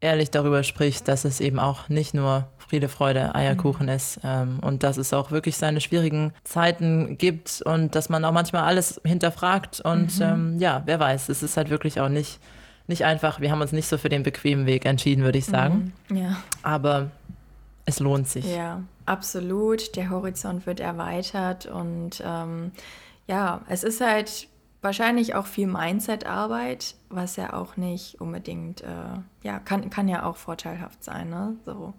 [0.01, 4.83] ehrlich darüber spricht, dass es eben auch nicht nur Friede, Freude, Eierkuchen ist ähm, und
[4.83, 9.81] dass es auch wirklich seine schwierigen Zeiten gibt und dass man auch manchmal alles hinterfragt
[9.81, 12.39] und ähm, ja, wer weiß, es ist halt wirklich auch nicht,
[12.87, 13.39] nicht einfach.
[13.41, 16.37] Wir haben uns nicht so für den bequemen Weg entschieden, würde ich sagen, Ja.
[16.63, 17.09] aber
[17.85, 18.45] es lohnt sich.
[18.55, 19.95] Ja, absolut.
[19.95, 22.71] Der Horizont wird erweitert und ähm,
[23.27, 24.47] ja, es ist halt
[24.81, 28.87] wahrscheinlich auch viel Mindset-Arbeit, was ja auch nicht unbedingt, äh,
[29.43, 31.55] ja, kann, kann ja auch vorteilhaft sein, ne?
[31.65, 31.93] So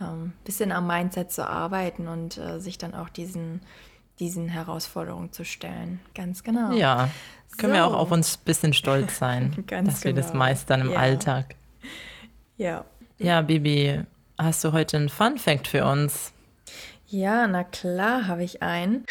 [0.00, 3.62] ein bisschen am Mindset zu arbeiten und äh, sich dann auch diesen,
[4.20, 5.98] diesen Herausforderungen zu stellen.
[6.14, 6.70] Ganz genau.
[6.72, 7.10] Ja,
[7.56, 7.96] können wir auch So.
[7.96, 10.38] auf uns ein bisschen stolz sein, dass wir das genau.
[10.38, 10.98] meistern im Ja.
[11.00, 11.56] Alltag.
[12.56, 12.84] Ja.
[13.18, 14.02] Ja, Bibi,
[14.38, 16.32] hast du heute einen Fun Fact für uns?
[17.08, 19.04] Ja, na klar habe ich einen.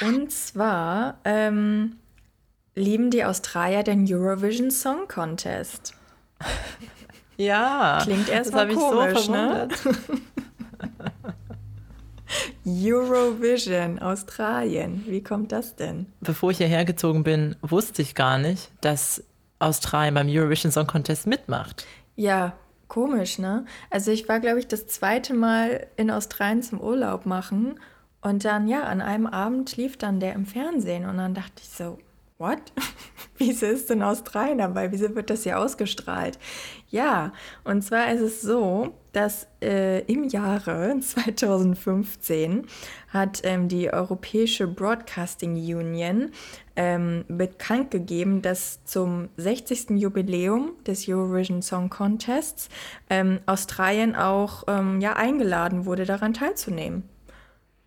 [0.00, 1.96] Und zwar ähm,
[2.74, 5.94] lieben die Australier den Eurovision Song Contest.
[7.36, 9.68] Ja, Klingt erstmal komisch, so ne?
[12.64, 15.04] Eurovision, Australien.
[15.06, 16.06] Wie kommt das denn?
[16.20, 19.24] Bevor ich hierher gezogen bin, wusste ich gar nicht, dass
[19.58, 21.86] Australien beim Eurovision Song Contest mitmacht.
[22.16, 22.52] Ja,
[22.88, 23.64] komisch, ne?
[23.90, 27.80] Also ich war, glaube ich, das zweite Mal in Australien zum Urlaub machen
[28.28, 31.68] und dann, ja, an einem Abend lief dann der im Fernsehen und dann dachte ich
[31.70, 31.98] so,
[32.36, 32.60] what?
[33.38, 34.92] Wieso ist denn Australien dabei?
[34.92, 36.38] Wieso wird das hier ausgestrahlt?
[36.90, 37.32] Ja,
[37.64, 42.66] und zwar ist es so, dass äh, im Jahre 2015
[43.08, 46.30] hat ähm, die Europäische Broadcasting Union
[46.76, 49.92] ähm, bekannt gegeben, dass zum 60.
[49.98, 52.68] Jubiläum des Eurovision Song Contests
[53.08, 57.08] ähm, Australien auch ähm, ja, eingeladen wurde, daran teilzunehmen.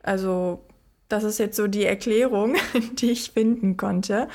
[0.03, 0.63] Also
[1.09, 2.55] das ist jetzt so die Erklärung,
[2.99, 4.27] die ich finden konnte.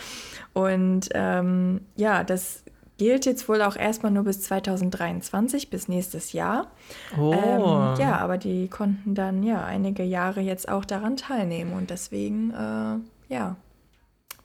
[0.53, 2.63] Und ähm, ja, das
[2.99, 6.71] gilt jetzt wohl auch erstmal nur bis 2023, bis nächstes Jahr.
[7.19, 11.91] Oh, Ähm, ja, aber die konnten dann ja einige Jahre jetzt auch daran teilnehmen und
[11.91, 13.57] deswegen, äh, ja,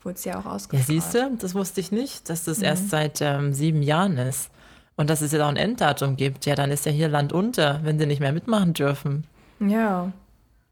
[0.04, 0.86] wurde es ja auch ja, ausgestrahlt.
[0.88, 2.64] siehst du, das wusste ich nicht, dass das Mhm.
[2.66, 4.50] erst seit ähm, sieben Jahren ist.
[4.98, 6.46] Und dass es jetzt auch ein Enddatum gibt.
[6.46, 9.26] Ja, dann ist ja hier Land unter, wenn sie nicht mehr mitmachen dürfen.
[9.60, 10.12] Ja,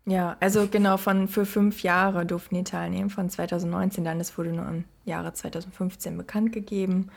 [0.09, 4.51] ja, also genau, von für fünf Jahre durften die teilnehmen, von 2019 dann, das wurde
[4.51, 7.09] nur im Jahre 2015 bekannt gegeben.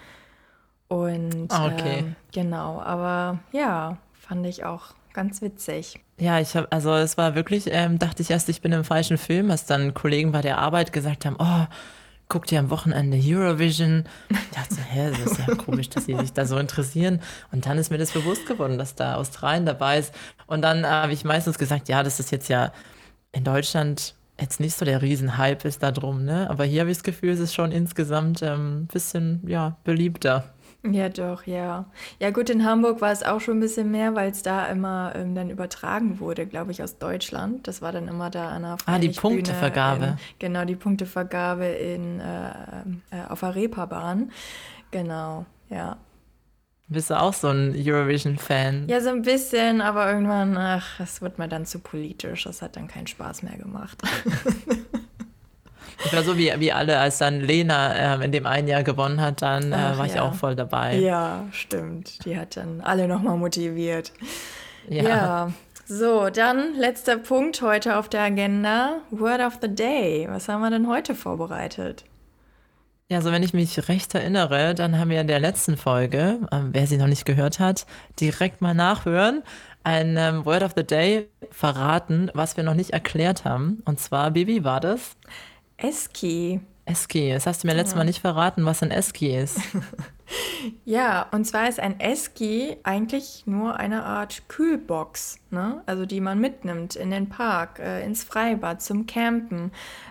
[0.88, 1.98] Und Ah, okay.
[2.00, 6.00] ähm, genau, aber ja, fand ich auch ganz witzig.
[6.18, 9.18] Ja, ich habe, also es war wirklich, ähm, dachte ich erst, ich bin im falschen
[9.18, 11.66] Film, als dann Kollegen bei der Arbeit gesagt haben, oh,
[12.32, 14.04] guckt ihr am Wochenende Eurovision.
[14.30, 17.20] Ich dachte, hä, das ist ja komisch, dass sie sich da so interessieren.
[17.52, 20.14] Und dann ist mir das bewusst geworden, dass da Australien dabei ist.
[20.46, 22.72] Und dann äh, habe ich meistens gesagt, ja, das ist jetzt ja
[23.32, 26.48] in Deutschland jetzt nicht so der Riesenhype ist da drum, ne?
[26.48, 30.51] Aber hier habe ich das Gefühl, es ist schon insgesamt ein ähm, bisschen, ja, beliebter.
[30.84, 31.84] Ja, doch, ja.
[32.18, 35.12] Ja, gut, in Hamburg war es auch schon ein bisschen mehr, weil es da immer
[35.14, 37.68] ähm, dann übertragen wurde, glaube ich, aus Deutschland.
[37.68, 40.04] Das war dann immer da an der Ah, die Punktevergabe.
[40.04, 42.50] In, genau, die Punktevergabe in, äh,
[43.10, 44.32] äh, auf der Reeperbahn.
[44.90, 45.98] Genau, ja.
[46.88, 48.88] Bist du auch so ein Eurovision-Fan?
[48.88, 52.42] Ja, so ein bisschen, aber irgendwann, ach, es wird mir dann zu politisch.
[52.44, 54.02] Das hat dann keinen Spaß mehr gemacht.
[56.04, 59.20] Ich war so wie, wie alle, als dann Lena äh, in dem einen Jahr gewonnen
[59.20, 60.22] hat, dann äh, Ach, war ich ja.
[60.22, 60.96] auch voll dabei.
[60.96, 62.24] Ja, stimmt.
[62.24, 64.12] Die hat dann alle nochmal motiviert.
[64.88, 65.02] Ja.
[65.02, 65.52] ja.
[65.86, 69.00] So, dann letzter Punkt heute auf der Agenda.
[69.10, 70.26] Word of the Day.
[70.30, 72.04] Was haben wir denn heute vorbereitet?
[73.08, 76.70] Ja, also wenn ich mich recht erinnere, dann haben wir in der letzten Folge, ähm,
[76.72, 77.84] wer sie noch nicht gehört hat,
[78.18, 79.42] direkt mal nachhören,
[79.84, 83.82] ein ähm, Word of the Day verraten, was wir noch nicht erklärt haben.
[83.84, 85.16] Und zwar, Bibi, war das?
[85.76, 86.60] Eski.
[86.84, 89.60] Eski, das hast du mir letztes Mal nicht verraten, was ein Eski ist.
[90.84, 95.82] ja, und zwar ist ein Eski eigentlich nur eine Art Kühlbox, ne?
[95.86, 99.70] also die man mitnimmt in den Park, äh, ins Freibad, zum Campen.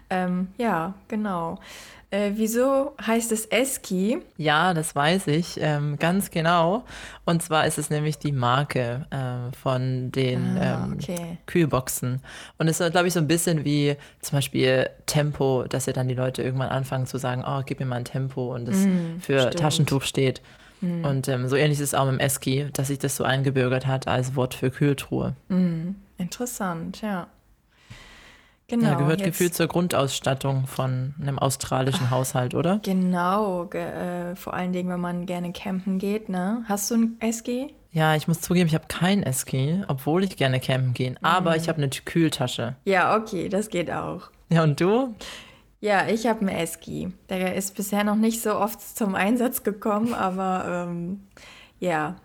[0.10, 1.60] Ähm, ja, genau.
[2.12, 4.20] Äh, wieso heißt es Eski?
[4.36, 6.84] Ja, das weiß ich ähm, ganz genau.
[7.24, 11.38] Und zwar ist es nämlich die Marke äh, von den ah, ähm, okay.
[11.46, 12.22] Kühlboxen.
[12.58, 16.10] Und es ist, glaube ich, so ein bisschen wie zum Beispiel Tempo, dass ja dann
[16.10, 19.20] die Leute irgendwann anfangen zu sagen, oh, gib mir mal ein Tempo und es mm,
[19.22, 19.60] für stimmt.
[19.60, 20.42] Taschentuch steht.
[20.82, 21.06] Mm.
[21.06, 23.88] Und ähm, so ähnlich ist es auch mit dem Eski, dass sich das so eingebürgert
[23.88, 25.38] hat als Wort für Kühltruhe.
[25.48, 27.28] Mm, interessant, ja.
[28.72, 28.92] Genau.
[28.92, 32.80] Ja, gehört gefühlt zur Grundausstattung von einem australischen Ach, Haushalt, oder?
[32.84, 36.64] Genau, ge äh, vor allen Dingen, wenn man gerne campen geht, ne?
[36.70, 37.68] Hast du ein SG?
[37.92, 41.16] Ja, ich muss zugeben, ich habe kein SG, obwohl ich gerne campen gehe.
[41.22, 41.58] Aber mhm.
[41.58, 42.78] ich habe eine Kühltasche.
[42.86, 44.30] Ja, okay, das geht auch.
[44.48, 45.16] Ja, und du?
[45.82, 47.12] Ja, ich habe einen Eski.
[47.28, 51.24] Der ist bisher noch nicht so oft zum Einsatz gekommen, aber ähm,
[51.82, 52.16] ja,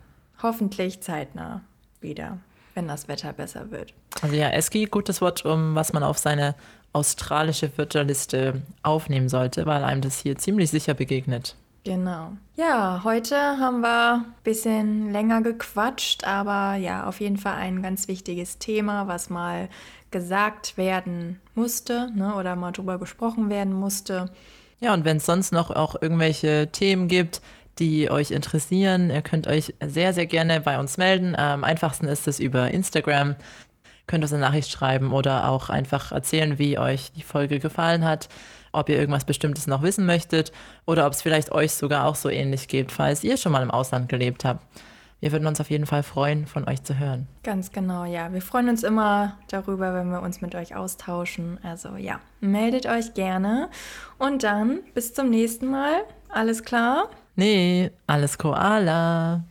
[0.41, 1.59] hoffentlich zeitnah
[1.99, 2.37] wieder
[2.77, 3.95] wenn das Wetter besser wird.
[4.21, 6.55] Also ja, Eski, gutes Wort, um was man auf seine
[6.93, 11.55] australische Wörterliste aufnehmen sollte, weil einem das hier ziemlich sicher begegnet.
[11.83, 12.33] Genau.
[12.55, 18.07] Ja, heute haben wir ein bisschen länger gequatscht, aber ja, auf jeden Fall ein ganz
[18.09, 19.69] wichtiges Thema, was mal
[20.11, 24.29] gesagt werden musste ne, oder mal drüber gesprochen werden musste.
[24.79, 27.41] Ja, und wenn es sonst noch auch irgendwelche Themen gibt,
[27.79, 29.09] die euch interessieren.
[29.09, 31.35] Ihr könnt euch sehr, sehr gerne bei uns melden.
[31.35, 33.35] Am einfachsten ist es über Instagram.
[34.07, 38.29] Könnt uns eine Nachricht schreiben oder auch einfach erzählen, wie euch die Folge gefallen hat,
[38.71, 40.51] ob ihr irgendwas Bestimmtes noch wissen möchtet
[40.85, 43.71] oder ob es vielleicht euch sogar auch so ähnlich geht, falls ihr schon mal im
[43.71, 44.65] Ausland gelebt habt.
[45.19, 47.27] Wir würden uns auf jeden Fall freuen, von euch zu hören.
[47.43, 48.31] Ganz genau, ja.
[48.31, 51.57] Wir freuen uns immer darüber, wenn wir uns mit euch austauschen.
[51.63, 53.69] Also ja, meldet euch gerne.
[54.19, 56.03] Und dann bis zum nächsten Mal.
[56.29, 57.09] Alles klar?
[57.35, 59.43] Nee, alles Koala.